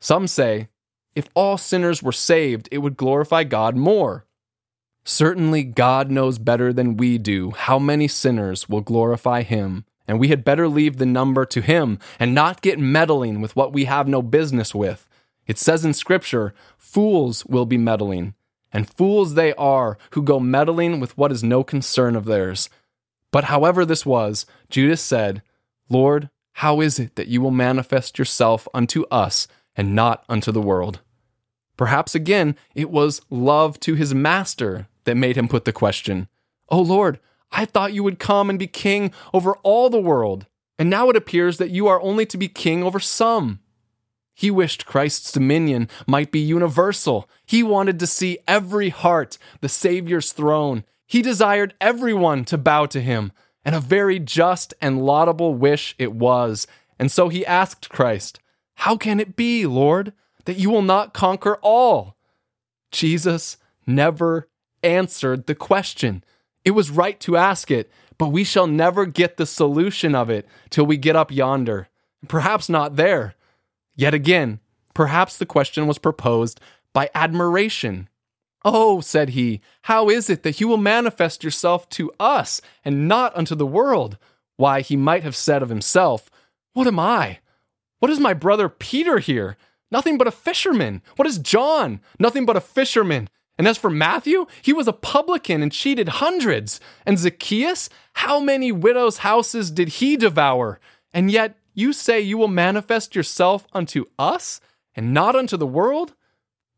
Some 0.00 0.26
say, 0.26 0.68
if 1.14 1.28
all 1.34 1.58
sinners 1.58 2.02
were 2.02 2.12
saved, 2.12 2.68
it 2.70 2.78
would 2.78 2.96
glorify 2.96 3.44
God 3.44 3.76
more. 3.76 4.24
Certainly, 5.04 5.64
God 5.64 6.10
knows 6.10 6.38
better 6.38 6.72
than 6.72 6.96
we 6.96 7.18
do 7.18 7.50
how 7.50 7.78
many 7.78 8.08
sinners 8.08 8.68
will 8.68 8.80
glorify 8.80 9.42
Him, 9.42 9.84
and 10.06 10.18
we 10.18 10.28
had 10.28 10.44
better 10.44 10.68
leave 10.68 10.98
the 10.98 11.06
number 11.06 11.44
to 11.46 11.60
Him 11.60 11.98
and 12.18 12.34
not 12.34 12.62
get 12.62 12.78
meddling 12.78 13.40
with 13.40 13.56
what 13.56 13.72
we 13.72 13.84
have 13.86 14.06
no 14.06 14.22
business 14.22 14.74
with. 14.74 15.08
It 15.46 15.58
says 15.58 15.84
in 15.84 15.94
Scripture, 15.94 16.54
fools 16.76 17.44
will 17.46 17.66
be 17.66 17.78
meddling, 17.78 18.34
and 18.72 18.88
fools 18.88 19.34
they 19.34 19.54
are 19.54 19.98
who 20.10 20.22
go 20.22 20.40
meddling 20.40 21.00
with 21.00 21.16
what 21.16 21.32
is 21.32 21.44
no 21.44 21.62
concern 21.62 22.16
of 22.16 22.24
theirs. 22.24 22.68
But 23.30 23.44
however 23.44 23.84
this 23.84 24.06
was, 24.06 24.46
Judas 24.70 25.00
said, 25.00 25.42
Lord, 25.88 26.30
how 26.58 26.80
is 26.80 26.98
it 26.98 27.16
that 27.16 27.28
you 27.28 27.40
will 27.40 27.50
manifest 27.50 28.18
yourself 28.18 28.68
unto 28.72 29.04
us 29.10 29.48
and 29.76 29.94
not 29.94 30.24
unto 30.28 30.52
the 30.52 30.62
world? 30.62 31.00
Perhaps 31.76 32.14
again, 32.14 32.56
it 32.74 32.90
was 32.90 33.20
love 33.30 33.80
to 33.80 33.94
his 33.94 34.14
master 34.14 34.86
that 35.04 35.16
made 35.16 35.36
him 35.36 35.48
put 35.48 35.64
the 35.64 35.72
question 35.72 36.28
Oh 36.68 36.80
Lord, 36.80 37.18
I 37.54 37.64
thought 37.64 37.94
you 37.94 38.02
would 38.02 38.18
come 38.18 38.50
and 38.50 38.58
be 38.58 38.66
king 38.66 39.12
over 39.32 39.54
all 39.62 39.88
the 39.88 40.00
world, 40.00 40.46
and 40.76 40.90
now 40.90 41.08
it 41.08 41.16
appears 41.16 41.58
that 41.58 41.70
you 41.70 41.86
are 41.86 42.02
only 42.02 42.26
to 42.26 42.36
be 42.36 42.48
king 42.48 42.82
over 42.82 42.98
some. 42.98 43.60
He 44.34 44.50
wished 44.50 44.86
Christ's 44.86 45.30
dominion 45.30 45.88
might 46.08 46.32
be 46.32 46.40
universal. 46.40 47.30
He 47.46 47.62
wanted 47.62 48.00
to 48.00 48.08
see 48.08 48.38
every 48.48 48.88
heart 48.88 49.38
the 49.60 49.68
Savior's 49.68 50.32
throne. 50.32 50.82
He 51.06 51.22
desired 51.22 51.74
everyone 51.80 52.44
to 52.46 52.58
bow 52.58 52.86
to 52.86 53.00
him, 53.00 53.30
and 53.64 53.76
a 53.76 53.80
very 53.80 54.18
just 54.18 54.74
and 54.80 55.06
laudable 55.06 55.54
wish 55.54 55.94
it 55.96 56.12
was. 56.12 56.66
And 56.98 57.12
so 57.12 57.28
he 57.28 57.46
asked 57.46 57.88
Christ, 57.88 58.40
How 58.74 58.96
can 58.96 59.20
it 59.20 59.36
be, 59.36 59.64
Lord, 59.64 60.12
that 60.44 60.58
you 60.58 60.70
will 60.70 60.82
not 60.82 61.14
conquer 61.14 61.56
all? 61.62 62.16
Jesus 62.90 63.56
never 63.86 64.48
answered 64.82 65.46
the 65.46 65.54
question. 65.54 66.24
It 66.64 66.72
was 66.72 66.90
right 66.90 67.18
to 67.20 67.36
ask 67.36 67.70
it, 67.70 67.90
but 68.18 68.28
we 68.28 68.44
shall 68.44 68.66
never 68.66 69.06
get 69.06 69.36
the 69.36 69.46
solution 69.46 70.14
of 70.14 70.30
it 70.30 70.46
till 70.70 70.86
we 70.86 70.96
get 70.96 71.16
up 71.16 71.30
yonder. 71.30 71.88
Perhaps 72.28 72.68
not 72.68 72.96
there. 72.96 73.34
Yet 73.96 74.14
again, 74.14 74.60
perhaps 74.94 75.36
the 75.36 75.46
question 75.46 75.86
was 75.86 75.98
proposed 75.98 76.60
by 76.92 77.10
admiration. 77.14 78.08
Oh, 78.64 79.00
said 79.00 79.30
he, 79.30 79.60
how 79.82 80.08
is 80.08 80.30
it 80.30 80.42
that 80.42 80.60
you 80.60 80.68
will 80.68 80.78
manifest 80.78 81.44
yourself 81.44 81.88
to 81.90 82.10
us 82.18 82.62
and 82.84 83.06
not 83.06 83.36
unto 83.36 83.54
the 83.54 83.66
world? 83.66 84.16
Why, 84.56 84.80
he 84.80 84.96
might 84.96 85.22
have 85.22 85.36
said 85.36 85.62
of 85.62 85.68
himself, 85.68 86.30
What 86.72 86.86
am 86.86 86.98
I? 86.98 87.40
What 87.98 88.10
is 88.10 88.20
my 88.20 88.32
brother 88.32 88.68
Peter 88.68 89.18
here? 89.18 89.56
Nothing 89.90 90.16
but 90.16 90.26
a 90.26 90.32
fisherman. 90.32 91.02
What 91.16 91.28
is 91.28 91.38
John? 91.38 92.00
Nothing 92.18 92.46
but 92.46 92.56
a 92.56 92.60
fisherman. 92.60 93.28
And 93.56 93.68
as 93.68 93.78
for 93.78 93.90
Matthew, 93.90 94.46
he 94.62 94.72
was 94.72 94.88
a 94.88 94.92
publican 94.92 95.62
and 95.62 95.70
cheated 95.70 96.08
hundreds. 96.08 96.80
And 97.06 97.18
Zacchaeus, 97.18 97.88
how 98.14 98.40
many 98.40 98.72
widows' 98.72 99.18
houses 99.18 99.70
did 99.70 99.88
he 99.88 100.16
devour? 100.16 100.80
And 101.12 101.30
yet 101.30 101.56
you 101.72 101.92
say 101.92 102.20
you 102.20 102.36
will 102.36 102.48
manifest 102.48 103.14
yourself 103.14 103.66
unto 103.72 104.06
us 104.18 104.60
and 104.94 105.14
not 105.14 105.36
unto 105.36 105.56
the 105.56 105.66
world? 105.66 106.14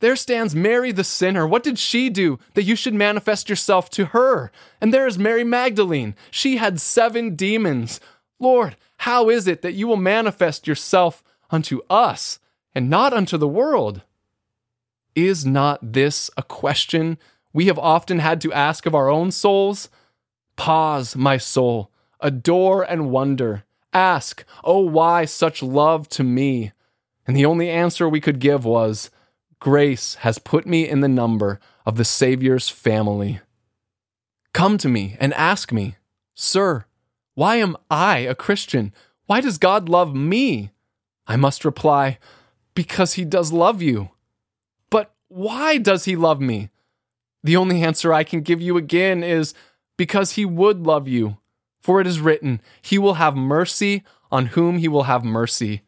There 0.00 0.16
stands 0.16 0.54
Mary 0.54 0.92
the 0.92 1.04
sinner. 1.04 1.46
What 1.46 1.62
did 1.62 1.78
she 1.78 2.10
do 2.10 2.38
that 2.52 2.64
you 2.64 2.76
should 2.76 2.92
manifest 2.92 3.48
yourself 3.48 3.88
to 3.90 4.06
her? 4.06 4.52
And 4.78 4.92
there 4.92 5.06
is 5.06 5.18
Mary 5.18 5.44
Magdalene. 5.44 6.14
She 6.30 6.58
had 6.58 6.80
seven 6.80 7.34
demons. 7.34 7.98
Lord, 8.38 8.76
how 8.98 9.30
is 9.30 9.48
it 9.48 9.62
that 9.62 9.72
you 9.72 9.86
will 9.86 9.96
manifest 9.96 10.66
yourself 10.66 11.24
unto 11.50 11.80
us 11.88 12.38
and 12.74 12.90
not 12.90 13.14
unto 13.14 13.38
the 13.38 13.48
world? 13.48 14.02
Is 15.16 15.46
not 15.46 15.94
this 15.94 16.30
a 16.36 16.42
question 16.42 17.18
we 17.54 17.66
have 17.66 17.78
often 17.78 18.18
had 18.18 18.38
to 18.42 18.52
ask 18.52 18.84
of 18.84 18.94
our 18.94 19.08
own 19.08 19.30
souls? 19.30 19.88
Pause, 20.56 21.16
my 21.16 21.38
soul, 21.38 21.90
adore 22.20 22.82
and 22.82 23.10
wonder. 23.10 23.64
Ask, 23.94 24.44
oh, 24.62 24.80
why 24.80 25.24
such 25.24 25.62
love 25.62 26.06
to 26.10 26.22
me? 26.22 26.72
And 27.26 27.34
the 27.34 27.46
only 27.46 27.70
answer 27.70 28.06
we 28.06 28.20
could 28.20 28.40
give 28.40 28.66
was, 28.66 29.10
Grace 29.58 30.16
has 30.16 30.38
put 30.38 30.66
me 30.66 30.86
in 30.86 31.00
the 31.00 31.08
number 31.08 31.60
of 31.86 31.96
the 31.96 32.04
Savior's 32.04 32.68
family. 32.68 33.40
Come 34.52 34.76
to 34.78 34.88
me 34.88 35.16
and 35.18 35.32
ask 35.32 35.72
me, 35.72 35.96
Sir, 36.34 36.84
why 37.34 37.56
am 37.56 37.74
I 37.90 38.18
a 38.18 38.34
Christian? 38.34 38.92
Why 39.24 39.40
does 39.40 39.56
God 39.56 39.88
love 39.88 40.14
me? 40.14 40.72
I 41.26 41.36
must 41.36 41.64
reply, 41.64 42.18
Because 42.74 43.14
He 43.14 43.24
does 43.24 43.50
love 43.50 43.80
you. 43.80 44.10
Why 45.36 45.76
does 45.76 46.06
he 46.06 46.16
love 46.16 46.40
me? 46.40 46.70
The 47.44 47.58
only 47.58 47.82
answer 47.82 48.10
I 48.10 48.24
can 48.24 48.40
give 48.40 48.62
you 48.62 48.78
again 48.78 49.22
is 49.22 49.52
because 49.98 50.32
he 50.32 50.46
would 50.46 50.86
love 50.86 51.06
you. 51.06 51.36
For 51.82 52.00
it 52.00 52.06
is 52.06 52.20
written, 52.20 52.62
He 52.80 52.96
will 52.96 53.14
have 53.14 53.36
mercy 53.36 54.02
on 54.32 54.46
whom 54.46 54.78
he 54.78 54.88
will 54.88 55.02
have 55.02 55.24
mercy. 55.24 55.82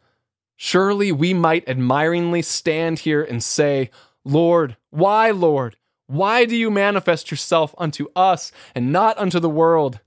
Surely 0.55 1.11
we 1.13 1.33
might 1.33 1.67
admiringly 1.67 2.43
stand 2.43 2.99
here 2.99 3.23
and 3.23 3.43
say, 3.43 3.89
Lord, 4.23 4.77
why, 4.91 5.31
Lord? 5.31 5.77
Why 6.09 6.45
do 6.45 6.55
you 6.55 6.71
manifest 6.71 7.31
yourself 7.31 7.75
unto 7.79 8.09
us 8.15 8.53
and 8.75 8.93
not 8.93 9.17
unto 9.17 9.41
the 9.41 9.49
world? 9.49 10.01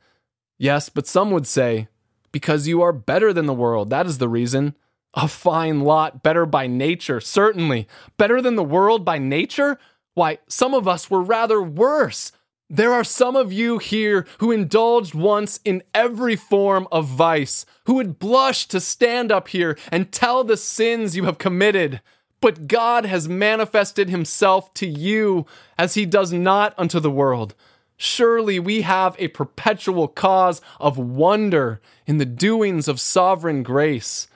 Yes, 0.60 0.88
but 0.90 1.08
some 1.08 1.32
would 1.32 1.48
say, 1.48 1.88
Because 2.32 2.68
you 2.68 2.84
are 2.84 2.94
better 2.94 3.34
than 3.34 3.48
the 3.48 3.56
world. 3.56 3.90
That 3.90 4.06
is 4.06 4.20
the 4.20 4.30
reason. 4.30 4.76
A 5.14 5.28
fine 5.28 5.82
lot, 5.82 6.24
better 6.24 6.46
by 6.46 6.68
nature, 6.68 7.20
certainly. 7.20 7.88
Better 8.18 8.42
than 8.42 8.56
the 8.56 8.64
world 8.64 9.04
by 9.04 9.18
nature? 9.18 9.78
Why, 10.14 10.40
some 10.48 10.74
of 10.74 10.88
us 10.88 11.10
were 11.10 11.22
rather 11.22 11.62
worse. 11.62 12.32
There 12.70 12.94
are 12.94 13.04
some 13.04 13.36
of 13.36 13.52
you 13.52 13.80
here 13.80 14.26
who 14.38 14.52
indulged 14.52 15.14
once 15.14 15.60
in 15.66 15.84
every 15.94 16.38
form 16.38 16.88
of 16.90 17.06
vice, 17.06 17.66
who 17.86 17.96
would 17.96 18.18
blush 18.18 18.66
to 18.68 18.80
stand 18.80 19.30
up 19.30 19.50
here 19.50 19.78
and 19.92 20.12
tell 20.12 20.46
the 20.46 20.56
sins 20.56 21.18
you 21.18 21.26
have 21.26 21.38
committed. 21.38 22.00
But 22.40 22.68
God 22.68 23.06
has 23.06 23.28
manifested 23.28 24.10
himself 24.10 24.74
to 24.76 24.88
you 24.88 25.46
as 25.78 25.96
he 25.96 26.06
does 26.06 26.32
not 26.32 26.74
unto 26.78 27.02
the 27.02 27.12
world. 27.12 27.54
Surely 27.98 28.58
we 28.58 28.82
have 28.82 29.18
a 29.20 29.28
perpetual 29.28 30.08
cause 30.08 30.62
of 30.80 30.98
wonder 30.98 31.82
in 32.08 32.18
the 32.18 32.26
doings 32.26 32.88
of 32.88 33.02
sovereign 33.02 33.64
grace. 33.64 34.28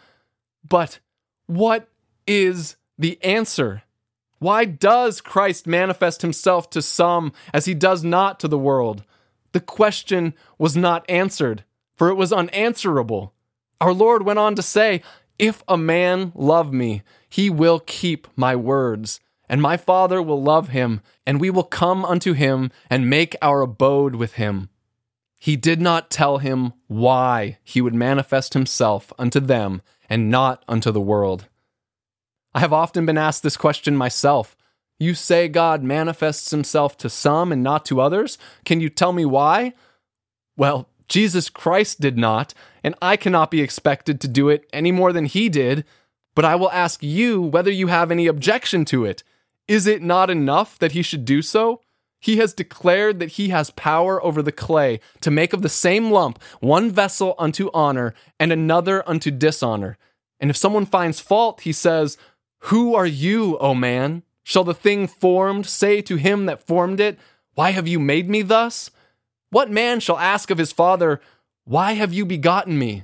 But 0.68 1.00
what 1.48 1.90
is 2.26 2.76
the 2.98 3.22
answer? 3.24 3.84
Why 4.40 4.66
does 4.66 5.22
Christ 5.22 5.68
manifest 5.68 6.22
himself 6.22 6.70
to 6.72 6.82
some 6.82 7.32
as 7.54 7.66
he 7.66 7.74
does 7.74 8.04
not 8.04 8.40
to 8.42 8.48
the 8.48 8.58
world? 8.58 9.04
The 9.54 9.60
question 9.60 10.34
was 10.58 10.76
not 10.76 11.10
answered, 11.10 11.64
for 11.96 12.10
it 12.10 12.16
was 12.16 12.34
unanswerable. 12.34 13.34
Our 13.80 13.94
Lord 13.94 14.24
went 14.24 14.40
on 14.40 14.56
to 14.56 14.62
say, 14.62 15.02
If 15.40 15.64
a 15.68 15.78
man 15.78 16.32
love 16.36 16.74
me, 16.74 17.04
he 17.30 17.50
will 17.50 17.80
keep 17.80 18.28
my 18.36 18.56
words, 18.56 19.20
and 19.48 19.62
my 19.62 19.78
Father 19.78 20.22
will 20.22 20.42
love 20.42 20.70
him, 20.70 21.02
and 21.26 21.40
we 21.40 21.50
will 21.50 21.64
come 21.64 22.04
unto 22.04 22.34
him 22.34 22.72
and 22.90 23.10
make 23.10 23.36
our 23.42 23.62
abode 23.62 24.16
with 24.16 24.34
him. 24.34 24.70
He 25.40 25.56
did 25.56 25.80
not 25.80 26.10
tell 26.10 26.40
him 26.40 26.74
why 26.88 27.60
he 27.64 27.80
would 27.80 27.94
manifest 27.94 28.54
himself 28.54 29.14
unto 29.20 29.40
them 29.40 29.82
and 30.10 30.30
not 30.30 30.64
unto 30.68 30.92
the 30.92 31.02
world. 31.02 31.48
I 32.54 32.60
have 32.60 32.74
often 32.74 33.06
been 33.06 33.18
asked 33.18 33.44
this 33.44 33.58
question 33.58 33.96
myself. 33.96 34.56
You 34.98 35.14
say 35.14 35.48
God 35.48 35.84
manifests 35.84 36.52
himself 36.52 36.96
to 36.98 37.10
some 37.10 37.52
and 37.52 37.62
not 37.62 37.84
to 37.86 38.00
others? 38.00 38.38
Can 38.64 38.80
you 38.80 38.90
tell 38.90 39.12
me 39.12 39.26
why? 39.26 39.74
Well, 40.56 40.88
Jesus 41.08 41.50
Christ 41.50 42.00
did 42.00 42.18
not, 42.18 42.54
and 42.84 42.96
I 43.02 43.18
cannot 43.18 43.52
be 43.52 43.62
expected 43.62 44.22
to 44.22 44.28
do 44.28 44.50
it 44.50 44.68
any 44.72 44.92
more 44.92 45.12
than 45.12 45.26
he 45.26 45.50
did. 45.50 45.86
But 46.34 46.46
I 46.46 46.56
will 46.56 46.72
ask 46.72 47.02
you 47.04 47.42
whether 47.42 47.72
you 47.72 47.88
have 47.88 48.12
any 48.12 48.28
objection 48.28 48.86
to 48.86 49.06
it. 49.06 49.24
Is 49.68 49.88
it 49.88 50.02
not 50.02 50.30
enough 50.30 50.78
that 50.80 50.92
he 50.92 51.02
should 51.02 51.26
do 51.26 51.42
so? 51.42 51.82
He 52.26 52.38
has 52.38 52.56
declared 52.56 53.20
that 53.20 53.34
he 53.34 53.50
has 53.50 53.70
power 53.70 54.24
over 54.26 54.42
the 54.42 54.52
clay 54.52 55.00
to 55.22 55.30
make 55.30 55.54
of 55.54 55.62
the 55.62 55.70
same 55.70 56.10
lump 56.10 56.42
one 56.60 56.90
vessel 56.90 57.36
unto 57.38 57.70
honor 57.72 58.16
and 58.40 58.52
another 58.52 59.08
unto 59.08 59.30
dishonor. 59.30 59.96
And 60.40 60.50
if 60.50 60.58
someone 60.58 60.88
finds 60.88 61.20
fault, 61.20 61.62
he 61.62 61.72
says, 61.72 62.18
Who 62.62 62.96
are 62.96 63.06
you, 63.06 63.60
O 63.60 63.76
man? 63.76 64.24
Shall 64.42 64.64
the 64.64 64.74
thing 64.74 65.06
formed 65.06 65.68
say 65.68 66.02
to 66.02 66.16
him 66.16 66.48
that 66.48 66.66
formed 66.66 67.00
it, 67.00 67.20
Why 67.54 67.70
have 67.70 67.88
you 67.88 68.00
made 68.00 68.28
me 68.28 68.42
thus? 68.42 68.90
What 69.52 69.70
man 69.70 70.00
shall 70.00 70.18
ask 70.18 70.50
of 70.50 70.58
his 70.58 70.72
father, 70.72 71.22
Why 71.64 71.92
have 71.92 72.12
you 72.12 72.26
begotten 72.26 72.80
me? 72.80 73.04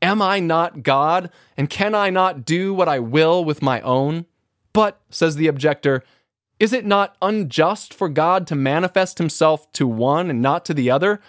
Am 0.00 0.22
I 0.22 0.38
not 0.38 0.84
God, 0.84 1.32
and 1.56 1.68
can 1.68 1.96
I 1.96 2.10
not 2.10 2.44
do 2.44 2.72
what 2.74 2.88
I 2.88 3.00
will 3.00 3.44
with 3.44 3.60
my 3.60 3.80
own? 3.80 4.26
But, 4.72 5.00
says 5.10 5.34
the 5.34 5.48
objector, 5.48 6.04
is 6.60 6.74
it 6.74 6.84
not 6.84 7.16
unjust 7.22 7.94
for 7.94 8.10
God 8.10 8.46
to 8.48 8.54
manifest 8.54 9.16
himself 9.16 9.72
to 9.72 9.88
one 9.88 10.28
and 10.28 10.42
not 10.42 10.66
to 10.66 10.74
the 10.74 10.90
other? 10.90 11.20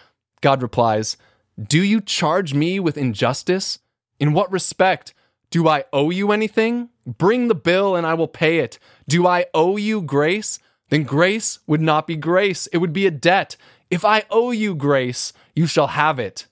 God 0.42 0.62
replies, 0.62 1.16
Do 1.62 1.82
you 1.82 2.02
charge 2.02 2.54
me 2.54 2.82
with 2.82 2.98
injustice? 2.98 3.80
In 4.20 4.34
what 4.34 4.52
respect? 4.52 5.14
Do 5.50 5.68
I 5.70 5.86
owe 5.94 6.10
you 6.10 6.32
anything? 6.32 6.90
Bring 7.06 7.48
the 7.48 7.56
bill 7.56 7.96
and 7.96 8.06
I 8.06 8.14
will 8.14 8.28
pay 8.28 8.60
it. 8.60 8.78
Do 9.08 9.26
I 9.26 9.46
owe 9.54 9.78
you 9.78 10.02
grace? 10.02 10.60
Then 10.90 11.04
grace 11.04 11.60
would 11.66 11.82
not 11.82 12.06
be 12.06 12.18
grace, 12.18 12.68
it 12.68 12.78
would 12.80 12.94
be 12.94 13.08
a 13.08 13.12
debt. 13.12 13.56
If 13.90 14.04
I 14.04 14.24
owe 14.30 14.52
you 14.52 14.76
grace, 14.76 15.32
you 15.56 15.66
shall 15.66 15.88
have 15.88 16.20
it. 16.20 16.48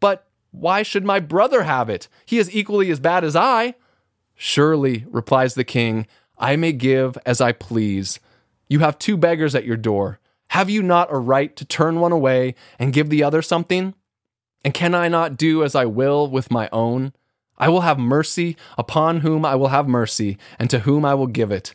But 0.00 0.26
why 0.50 0.82
should 0.82 1.04
my 1.04 1.20
brother 1.20 1.62
have 1.62 1.88
it? 1.88 2.08
He 2.26 2.38
is 2.38 2.52
equally 2.52 2.90
as 2.90 2.98
bad 2.98 3.22
as 3.22 3.36
I. 3.36 3.74
Surely, 4.34 5.04
replies 5.08 5.54
the 5.54 5.64
king, 5.64 6.06
I 6.40 6.56
may 6.56 6.72
give 6.72 7.16
as 7.24 7.40
I 7.40 7.52
please. 7.52 8.18
You 8.68 8.80
have 8.80 8.98
two 8.98 9.16
beggars 9.16 9.54
at 9.54 9.64
your 9.64 9.76
door. 9.76 10.18
Have 10.48 10.68
you 10.68 10.82
not 10.82 11.12
a 11.12 11.18
right 11.18 11.54
to 11.54 11.64
turn 11.64 12.00
one 12.00 12.10
away 12.10 12.56
and 12.78 12.92
give 12.92 13.10
the 13.10 13.22
other 13.22 13.42
something? 13.42 13.94
And 14.64 14.74
can 14.74 14.94
I 14.94 15.08
not 15.08 15.36
do 15.36 15.62
as 15.62 15.74
I 15.74 15.84
will 15.84 16.26
with 16.28 16.50
my 16.50 16.68
own? 16.72 17.12
I 17.56 17.68
will 17.68 17.82
have 17.82 17.98
mercy 17.98 18.56
upon 18.76 19.20
whom 19.20 19.44
I 19.44 19.54
will 19.54 19.68
have 19.68 19.86
mercy, 19.86 20.38
and 20.58 20.70
to 20.70 20.80
whom 20.80 21.04
I 21.04 21.14
will 21.14 21.26
give 21.26 21.52
it. 21.52 21.74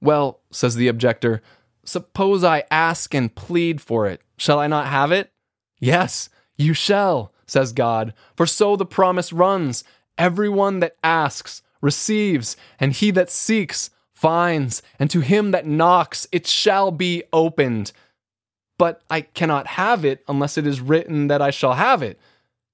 Well, 0.00 0.40
says 0.50 0.74
the 0.74 0.88
objector, 0.88 1.42
suppose 1.84 2.42
I 2.42 2.64
ask 2.70 3.14
and 3.14 3.34
plead 3.34 3.80
for 3.80 4.06
it. 4.06 4.20
Shall 4.36 4.58
I 4.58 4.66
not 4.66 4.88
have 4.88 5.12
it? 5.12 5.32
Yes, 5.78 6.28
you 6.56 6.74
shall, 6.74 7.32
says 7.46 7.72
God, 7.72 8.12
for 8.36 8.46
so 8.46 8.74
the 8.74 8.84
promise 8.84 9.32
runs 9.32 9.84
Everyone 10.20 10.80
that 10.80 10.96
asks 11.02 11.62
receives, 11.80 12.56
and 12.78 12.92
he 12.92 13.10
that 13.12 13.30
seeks 13.30 13.90
finds, 14.12 14.82
and 14.98 15.10
to 15.10 15.20
him 15.20 15.50
that 15.50 15.66
knocks 15.66 16.26
it 16.30 16.46
shall 16.46 16.90
be 16.90 17.22
opened. 17.32 17.92
But 18.78 19.02
I 19.10 19.22
cannot 19.22 19.66
have 19.66 20.04
it 20.04 20.22
unless 20.28 20.58
it 20.58 20.66
is 20.66 20.80
written 20.80 21.28
that 21.28 21.42
I 21.42 21.50
shall 21.50 21.74
have 21.74 22.02
it. 22.02 22.18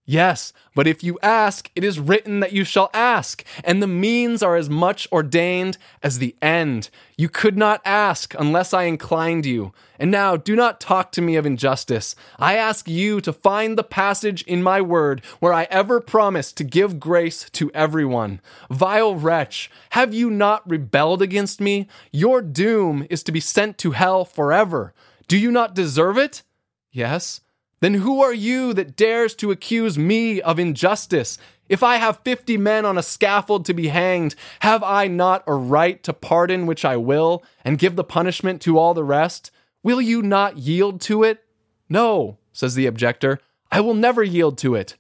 Yes, 0.09 0.53
but 0.77 0.87
if 0.87 1.03
you 1.03 1.19
ask, 1.21 1.69
it 1.75 1.83
is 1.83 1.99
written 1.99 2.39
that 2.39 2.53
you 2.53 2.63
shall 2.63 2.91
ask, 2.95 3.43
and 3.65 3.83
the 3.83 3.89
means 3.89 4.41
are 4.41 4.55
as 4.55 4.71
much 4.71 5.09
ordained 5.11 5.79
as 6.01 6.21
the 6.21 6.37
end. 6.41 6.91
You 7.19 7.29
could 7.29 7.59
not 7.59 7.81
ask 7.85 8.33
unless 8.39 8.73
I 8.73 8.85
inclined 8.85 9.47
you. 9.47 9.73
And 9.99 10.13
now 10.13 10.37
do 10.37 10.55
not 10.55 10.81
talk 10.81 11.11
to 11.13 11.23
me 11.23 11.35
of 11.35 11.45
injustice. 11.45 12.15
I 12.39 12.55
ask 12.55 12.87
you 12.87 13.21
to 13.23 13.33
find 13.33 13.77
the 13.77 13.83
passage 13.83 14.43
in 14.43 14.63
my 14.63 14.81
word 14.81 15.25
where 15.41 15.53
I 15.53 15.65
ever 15.71 16.01
promised 16.01 16.57
to 16.59 16.65
give 16.65 17.01
grace 17.01 17.51
to 17.51 17.73
everyone. 17.73 18.41
Vile 18.71 19.17
wretch, 19.17 19.73
have 19.91 20.15
you 20.15 20.31
not 20.31 20.69
rebelled 20.71 21.21
against 21.21 21.61
me? 21.61 21.89
Your 22.13 22.43
doom 22.43 23.09
is 23.11 23.25
to 23.25 23.33
be 23.33 23.41
sent 23.41 23.77
to 23.79 23.91
hell 23.91 24.25
forever. 24.25 24.95
Do 25.27 25.37
you 25.37 25.51
not 25.51 25.75
deserve 25.75 26.17
it? 26.17 26.45
Yes. 26.93 27.41
Then 27.81 27.95
who 27.95 28.23
are 28.23 28.33
you 28.33 28.73
that 28.75 28.97
dares 28.97 29.35
to 29.37 29.51
accuse 29.51 29.99
me 29.99 30.41
of 30.41 30.59
injustice? 30.59 31.39
If 31.69 31.83
I 31.83 31.97
have 31.97 32.21
fifty 32.25 32.57
men 32.57 32.85
on 32.85 32.97
a 32.97 33.03
scaffold 33.03 33.65
to 33.67 33.75
be 33.75 33.89
hanged, 33.89 34.35
have 34.61 34.83
I 34.83 35.09
not 35.09 35.43
a 35.47 35.55
right 35.55 36.03
to 36.05 36.13
pardon 36.13 36.67
which 36.67 36.85
I 36.85 36.97
will, 36.97 37.45
and 37.65 37.79
give 37.79 37.97
the 37.97 38.05
punishment 38.05 38.63
to 38.63 38.79
all 38.79 38.95
the 38.95 39.05
rest? 39.05 39.51
Will 39.83 40.01
you 40.01 40.23
not 40.23 40.59
yield 40.59 41.01
to 41.03 41.23
it? 41.23 41.45
No, 41.89 42.39
says 42.53 42.75
the 42.75 42.87
objector, 42.87 43.41
I 43.71 43.81
will 43.81 43.95
never 43.95 44.23
yield 44.23 44.59
to 44.59 44.75
it. 44.75 44.97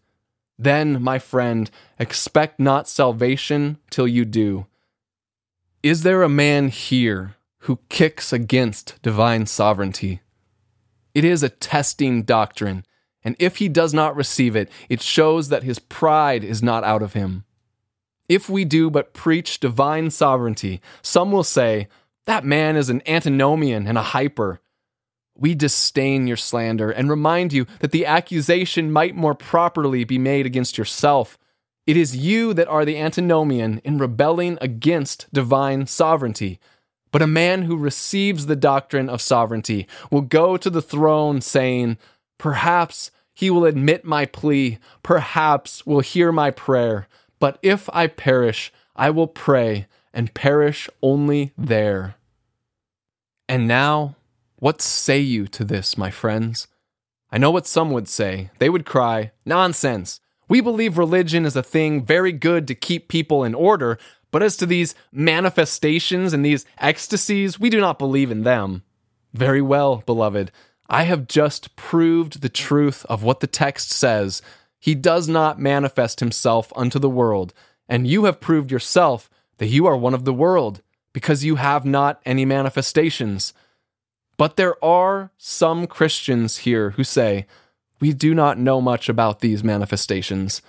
Then, 0.59 1.03
my 1.03 1.19
friend, 1.19 1.71
expect 1.99 2.59
not 2.59 2.89
salvation 2.89 3.79
till 3.91 4.09
you 4.09 4.25
do. 4.25 4.67
Is 5.83 6.03
there 6.03 6.23
a 6.23 6.29
man 6.29 6.69
here 6.69 7.37
who 7.61 7.81
kicks 7.89 8.33
against 8.33 9.01
divine 9.03 9.47
sovereignty? 9.47 10.21
It 11.17 11.25
is 11.25 11.43
a 11.43 11.49
testing 11.49 12.25
doctrine, 12.25 12.85
and 13.25 13.37
if 13.39 13.57
he 13.57 13.71
does 13.71 13.95
not 13.95 14.15
receive 14.15 14.55
it, 14.55 14.71
it 14.91 15.01
shows 15.01 15.49
that 15.49 15.63
his 15.63 15.79
pride 15.79 16.45
is 16.45 16.63
not 16.63 16.85
out 16.85 17.01
of 17.01 17.15
him. 17.15 17.45
If 18.29 18.51
we 18.51 18.67
do 18.67 18.91
but 18.91 19.15
preach 19.15 19.59
divine 19.59 20.11
sovereignty, 20.11 20.83
some 21.01 21.33
will 21.33 21.43
say, 21.43 21.89
That 22.27 22.45
man 22.45 22.77
is 22.77 22.91
an 22.91 23.01
antinomian 23.07 23.87
and 23.87 23.97
a 23.97 24.03
hyper. 24.03 24.61
We 25.35 25.55
disdain 25.55 26.27
your 26.27 26.37
slander 26.37 26.91
and 26.91 27.09
remind 27.09 27.51
you 27.51 27.67
that 27.81 27.93
the 27.93 28.05
accusation 28.05 28.93
might 28.93 29.17
more 29.17 29.35
properly 29.35 30.05
be 30.05 30.19
made 30.19 30.45
against 30.45 30.77
yourself. 30.77 31.39
It 31.87 31.97
is 31.97 32.15
you 32.15 32.53
that 32.53 32.69
are 32.69 32.85
the 32.85 32.99
antinomian 32.99 33.79
in 33.85 33.97
rebelling 33.97 34.59
against 34.61 35.33
divine 35.33 35.87
sovereignty. 35.87 36.61
But 37.13 37.23
a 37.23 37.27
man 37.27 37.63
who 37.63 37.77
receives 37.77 38.47
the 38.47 38.57
doctrine 38.57 39.09
of 39.09 39.21
sovereignty 39.21 39.87
will 40.11 40.23
go 40.23 40.57
to 40.57 40.69
the 40.69 40.83
throne 40.83 41.41
saying, 41.41 41.99
Perhaps 42.39 43.11
he 43.33 43.51
will 43.51 43.65
admit 43.65 44.05
my 44.05 44.27
plea, 44.27 44.79
perhaps 45.03 45.85
will 45.87 46.01
hear 46.01 46.33
my 46.33 46.51
prayer. 46.51 47.07
But 47.39 47.59
if 47.63 47.89
I 47.93 48.07
perish, 48.07 48.73
I 48.95 49.11
will 49.11 49.27
pray 49.27 49.87
and 50.13 50.35
perish 50.35 50.89
only 51.03 51.53
there. 51.57 52.17
And 53.49 53.69
now, 53.69 54.17
what 54.57 54.81
say 54.81 55.21
you 55.21 55.47
to 55.49 55.65
this, 55.65 55.99
my 55.99 56.11
friends? 56.11 56.67
I 57.31 57.39
know 57.39 57.51
what 57.51 57.67
some 57.67 57.91
would 57.91 58.09
say. 58.09 58.51
They 58.59 58.71
would 58.71 58.87
cry, 58.87 59.33
Nonsense! 59.45 60.21
We 60.49 60.61
believe 60.61 60.97
religion 60.97 61.45
is 61.45 61.57
a 61.57 61.63
thing 61.63 62.05
very 62.05 62.33
good 62.33 62.69
to 62.69 62.75
keep 62.75 63.09
people 63.09 63.43
in 63.45 63.55
order, 63.55 63.99
but 64.31 64.43
as 64.43 64.57
to 64.59 64.67
these 64.67 64.95
manifestations 65.13 66.33
and 66.33 66.45
these 66.45 66.65
ecstasies, 66.79 67.59
we 67.59 67.71
do 67.71 67.81
not 67.81 67.99
believe 67.99 68.31
in 68.31 68.43
them. 68.43 68.83
Very 69.33 69.63
well, 69.63 70.03
beloved. 70.07 70.51
I 70.89 71.03
have 71.05 71.29
just 71.29 71.75
proved 71.77 72.41
the 72.41 72.49
truth 72.49 73.05
of 73.09 73.23
what 73.23 73.41
the 73.41 73.47
text 73.47 73.91
says. 73.91 74.43
He 74.79 74.95
does 74.95 75.29
not 75.29 75.59
manifest 75.59 76.21
himself 76.21 76.73
unto 76.77 76.99
the 76.99 77.11
world, 77.11 77.53
and 77.89 78.07
you 78.07 78.25
have 78.25 78.41
proved 78.41 78.71
yourself 78.71 79.29
that 79.59 79.67
you 79.67 79.87
are 79.87 79.97
one 79.97 80.15
of 80.15 80.25
the 80.25 80.35
world, 80.35 80.83
because 81.13 81.45
you 81.45 81.57
have 81.57 81.85
not 81.85 82.21
any 82.27 82.45
manifestations. 82.45 83.55
But 84.37 84.57
there 84.57 84.83
are 84.85 85.31
some 85.39 85.87
Christians 85.87 86.59
here 86.59 86.91
who 86.91 87.05
say, 87.05 87.47
We 88.01 88.13
do 88.13 88.35
not 88.35 88.59
know 88.59 88.81
much 88.81 89.09
about 89.09 89.41
these 89.41 89.65
manifestations. 89.65 90.61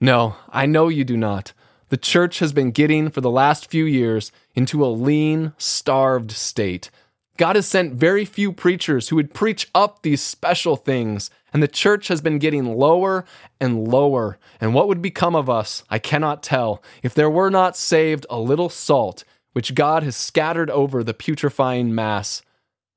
No, 0.00 0.36
I 0.48 0.66
know 0.66 0.88
you 0.88 1.04
do 1.04 1.16
not. 1.16 1.52
The 1.90 1.96
church 1.96 2.38
has 2.38 2.52
been 2.52 2.70
getting 2.70 3.10
for 3.10 3.20
the 3.20 3.30
last 3.30 3.70
few 3.70 3.84
years 3.84 4.32
into 4.54 4.84
a 4.84 4.88
lean, 4.88 5.52
starved 5.58 6.30
state. 6.30 6.90
God 7.36 7.56
has 7.56 7.66
sent 7.66 7.94
very 7.94 8.24
few 8.24 8.52
preachers 8.52 9.08
who 9.08 9.16
would 9.16 9.34
preach 9.34 9.68
up 9.74 10.02
these 10.02 10.22
special 10.22 10.76
things, 10.76 11.30
and 11.52 11.62
the 11.62 11.68
church 11.68 12.08
has 12.08 12.20
been 12.20 12.38
getting 12.38 12.76
lower 12.76 13.24
and 13.60 13.88
lower. 13.88 14.38
And 14.60 14.72
what 14.72 14.88
would 14.88 15.02
become 15.02 15.34
of 15.34 15.50
us, 15.50 15.82
I 15.90 15.98
cannot 15.98 16.42
tell, 16.42 16.82
if 17.02 17.12
there 17.12 17.30
were 17.30 17.50
not 17.50 17.76
saved 17.76 18.24
a 18.30 18.38
little 18.38 18.68
salt, 18.68 19.24
which 19.52 19.74
God 19.74 20.02
has 20.02 20.14
scattered 20.14 20.70
over 20.70 21.02
the 21.02 21.14
putrefying 21.14 21.94
mass. 21.94 22.42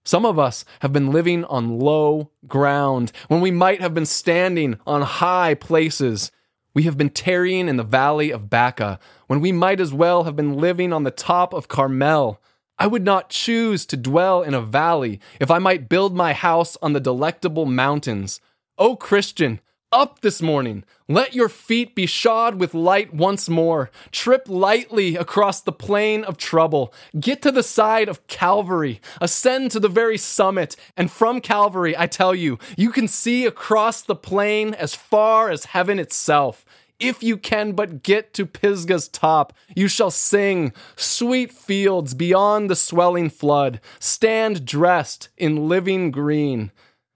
Some 0.05 0.25
of 0.25 0.37
us 0.37 0.65
have 0.81 0.93
been 0.93 1.11
living 1.11 1.45
on 1.45 1.79
low 1.79 2.29
ground 2.47 3.11
when 3.29 3.41
we 3.41 3.49
might 3.49 3.81
have 3.81 3.93
been 3.93 4.05
standing 4.05 4.77
on 4.85 5.01
high 5.01 5.55
places. 5.55 6.31
We 6.75 6.83
have 6.83 6.97
been 6.97 7.11
tarrying 7.11 7.69
in 7.69 7.77
the 7.77 7.83
valley 7.83 8.31
of 8.31 8.49
Baca 8.49 8.99
when 9.27 9.41
we 9.41 9.51
might 9.51 9.79
as 9.79 9.93
well 9.93 10.23
have 10.23 10.35
been 10.35 10.57
living 10.57 10.91
on 10.91 11.03
the 11.03 11.11
top 11.11 11.53
of 11.53 11.67
Carmel. 11.67 12.41
I 12.79 12.87
would 12.87 13.03
not 13.03 13.29
choose 13.29 13.85
to 13.87 13.97
dwell 13.97 14.41
in 14.41 14.55
a 14.55 14.61
valley 14.61 15.19
if 15.39 15.51
I 15.51 15.59
might 15.59 15.87
build 15.87 16.15
my 16.15 16.33
house 16.33 16.75
on 16.81 16.93
the 16.93 16.99
delectable 16.99 17.67
mountains. 17.67 18.41
O 18.79 18.95
Christian, 18.95 19.59
up 19.93 20.21
this 20.21 20.41
morning. 20.41 20.83
Let 21.07 21.35
your 21.35 21.47
feet 21.47 21.93
be 21.93 22.07
shod 22.07 22.55
with 22.55 22.73
light 22.73 23.13
once 23.13 23.47
more. 23.47 23.91
Trip 24.11 24.43
lightly 24.47 25.15
across 25.15 25.61
the 25.61 25.71
plain 25.71 26.23
of 26.23 26.37
trouble. 26.37 26.91
Get 27.19 27.43
to 27.43 27.51
the 27.51 27.61
side 27.61 28.09
of 28.09 28.25
Calvary. 28.25 28.99
Ascend 29.21 29.69
to 29.71 29.79
the 29.79 29.87
very 29.87 30.17
summit. 30.17 30.75
And 30.97 31.11
from 31.11 31.41
Calvary, 31.41 31.95
I 31.95 32.07
tell 32.07 32.33
you, 32.33 32.57
you 32.75 32.89
can 32.89 33.07
see 33.07 33.45
across 33.45 34.01
the 34.01 34.15
plain 34.15 34.73
as 34.73 34.95
far 34.95 35.51
as 35.51 35.65
heaven 35.65 35.99
itself. 35.99 36.65
If 36.99 37.21
you 37.21 37.37
can 37.37 37.73
but 37.73 38.01
get 38.01 38.33
to 38.33 38.45
Pisgah's 38.47 39.07
top, 39.07 39.53
you 39.75 39.87
shall 39.87 40.11
sing, 40.11 40.73
Sweet 40.95 41.51
fields 41.51 42.13
beyond 42.15 42.69
the 42.69 42.75
swelling 42.75 43.29
flood, 43.29 43.79
stand 43.99 44.65
dressed 44.65 45.29
in 45.37 45.67
living 45.67 46.09
green 46.09 46.71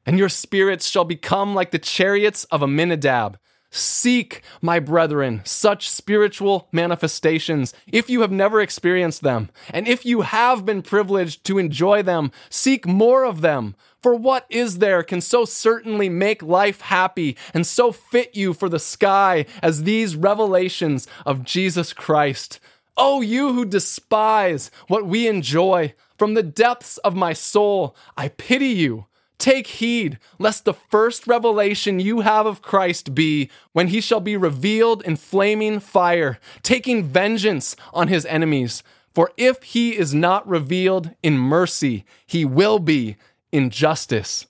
and 0.08 0.18
your 0.18 0.30
spirits 0.30 0.88
shall 0.88 1.04
become 1.04 1.54
like 1.54 1.72
the 1.72 1.78
chariots 1.78 2.46
of 2.46 2.62
Aminadab. 2.64 3.38
Seek, 3.70 4.42
my 4.62 4.80
brethren, 4.80 5.42
such 5.44 5.90
spiritual 5.90 6.70
manifestations 6.72 7.74
if 7.86 8.10
you 8.10 8.22
have 8.22 8.32
never 8.32 8.62
experienced 8.62 9.22
them. 9.22 9.50
And 9.72 9.86
if 9.86 10.06
you 10.06 10.22
have 10.22 10.66
been 10.66 10.82
privileged 10.82 11.44
to 11.44 11.58
enjoy 11.58 12.02
them, 12.02 12.32
seek 12.50 12.88
more 12.88 13.26
of 13.26 13.42
them. 13.42 13.76
For 14.02 14.16
what 14.16 14.46
is 14.50 14.78
there 14.78 15.04
can 15.04 15.20
so 15.20 15.44
certainly 15.44 16.08
make 16.08 16.42
life 16.42 16.80
happy 16.80 17.36
and 17.54 17.68
so 17.68 17.92
fit 17.92 18.34
you 18.34 18.54
for 18.54 18.70
the 18.70 18.80
sky 18.80 19.46
as 19.62 19.84
these 19.84 20.16
revelations 20.16 21.06
of 21.26 21.44
Jesus 21.44 21.92
Christ? 21.92 22.62
Oh, 22.96 23.20
you 23.20 23.52
who 23.52 23.66
despise 23.66 24.72
what 24.88 25.06
we 25.06 25.28
enjoy, 25.28 25.94
from 26.18 26.34
the 26.34 26.44
depths 26.44 26.98
of 27.00 27.16
my 27.16 27.34
soul, 27.34 27.96
I 28.16 28.30
pity 28.30 28.70
you. 28.70 29.07
Take 29.40 29.68
heed, 29.68 30.18
lest 30.40 30.66
the 30.66 30.74
first 30.74 31.28
revelation 31.28 32.00
you 32.00 32.22
have 32.22 32.46
of 32.46 32.62
Christ 32.62 33.14
be 33.14 33.50
when 33.72 33.88
he 33.88 34.02
shall 34.02 34.20
be 34.20 34.36
revealed 34.36 35.04
in 35.04 35.16
flaming 35.16 35.80
fire, 35.80 36.40
taking 36.64 37.04
vengeance 37.04 37.76
on 37.94 38.08
his 38.08 38.26
enemies. 38.26 38.82
For 39.14 39.32
if 39.38 39.64
he 39.64 39.96
is 39.96 40.14
not 40.14 40.48
revealed 40.48 41.12
in 41.22 41.38
mercy, 41.38 42.04
he 42.26 42.46
will 42.46 42.80
be 42.80 43.16
in 43.52 43.70
justice. 43.70 44.48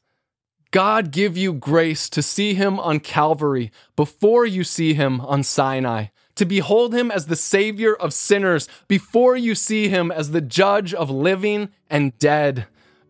God 0.71 1.11
give 1.11 1.38
you 1.38 1.53
grace 1.53 2.09
to 2.09 2.21
see 2.21 2.53
him 2.53 2.79
on 2.79 2.99
Calvary 2.99 3.71
before 3.95 4.45
you 4.45 4.63
see 4.63 4.93
him 4.93 5.21
on 5.21 5.43
Sinai, 5.43 6.07
to 6.35 6.45
behold 6.45 6.93
him 6.93 7.11
as 7.11 7.27
the 7.27 7.35
Savior 7.35 7.93
of 7.93 8.13
sinners 8.13 8.67
before 8.88 9.35
you 9.35 9.55
see 9.55 9.89
him 9.89 10.11
as 10.11 10.31
the 10.31 10.41
judge 10.41 10.93
of 10.93 11.09
living 11.09 11.69
and 11.89 12.17
dead. 12.19 12.67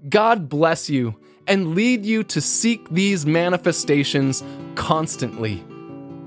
God 0.10 0.50
bless 0.50 0.90
you 0.90 1.18
and 1.48 1.76
lead 1.76 2.06
you 2.06 2.24
to 2.26 2.42
seek 2.42 2.90
these 2.90 3.26
manifestations 3.26 4.44
constantly. 4.76 5.64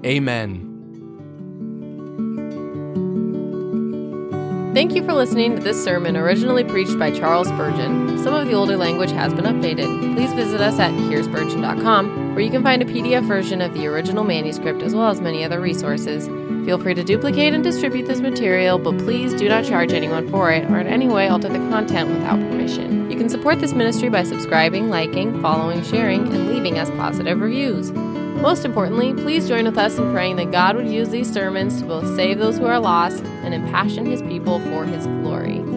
Amen. 0.05 0.71
Thank 4.73 4.95
you 4.95 5.05
for 5.05 5.15
listening 5.15 5.57
to 5.57 5.63
this 5.63 5.83
sermon 5.83 6.17
originally 6.17 6.63
preached 6.63 6.97
by 6.97 7.11
Charles 7.11 7.49
Spurgeon. 7.49 8.23
Some 8.23 8.35
of 8.35 8.47
the 8.47 8.55
older 8.55 8.77
language 8.77 9.11
has 9.11 9.35
been 9.35 9.45
updated. 9.45 10.15
Please 10.15 10.33
visit 10.33 10.61
us 10.61 10.79
at 10.79 10.93
hearspurgeon.com, 10.93 12.35
where 12.35 12.45
you 12.45 12.53
can 12.53 12.63
find 12.63 12.81
a 12.81 12.85
PDF 12.85 13.27
version 13.27 13.61
of 13.61 13.75
the 13.75 13.89
original 13.89 14.23
manuscript 14.23 14.83
as 14.83 14.95
well 14.95 15.09
as 15.09 15.21
many 15.21 15.43
other 15.43 15.61
resources. 15.61 16.29
Feel 16.65 16.79
free 16.79 16.95
to 16.95 17.03
duplicate 17.03 17.55
and 17.55 17.65
distribute 17.65 18.07
this 18.07 18.21
material, 18.21 18.79
but 18.79 18.99
please 18.99 19.33
do 19.35 19.49
not 19.49 19.65
charge 19.65 19.93
anyone 19.93 20.29
for 20.29 20.51
it 20.53 20.71
or 20.71 20.79
in 20.79 20.87
any 20.87 21.09
way 21.09 21.29
alter 21.29 21.49
the 21.49 21.59
content 21.71 22.11
without 22.11 22.39
permission. 22.39 23.11
You 23.11 23.17
can 23.17 23.29
support 23.29 23.61
this 23.61 23.73
ministry 23.73 24.09
by 24.09 24.25
subscribing, 24.25 24.91
liking, 24.91 25.41
following, 25.41 25.83
sharing, 25.83 26.27
and 26.33 26.49
leaving 26.49 26.79
us 26.79 26.91
positive 26.91 27.41
reviews. 27.41 27.91
Most 27.93 28.65
importantly, 28.65 29.15
please 29.15 29.49
join 29.49 29.65
with 29.65 29.79
us 29.79 29.99
in 29.99 30.13
praying 30.13 30.37
that 30.37 30.51
God 30.51 30.77
would 30.77 30.89
use 30.89 31.09
these 31.11 31.33
sermons 31.33 31.81
to 31.81 31.87
both 31.87 32.15
save 32.15 32.39
those 32.39 32.59
who 32.59 32.67
are 32.67 32.79
lost 32.79 33.23
and 33.43 33.53
impassion 33.53 34.07
his 34.07 34.23
people 34.23 34.61
for 34.61 34.85
his 34.85 35.07
glory. 35.07 35.70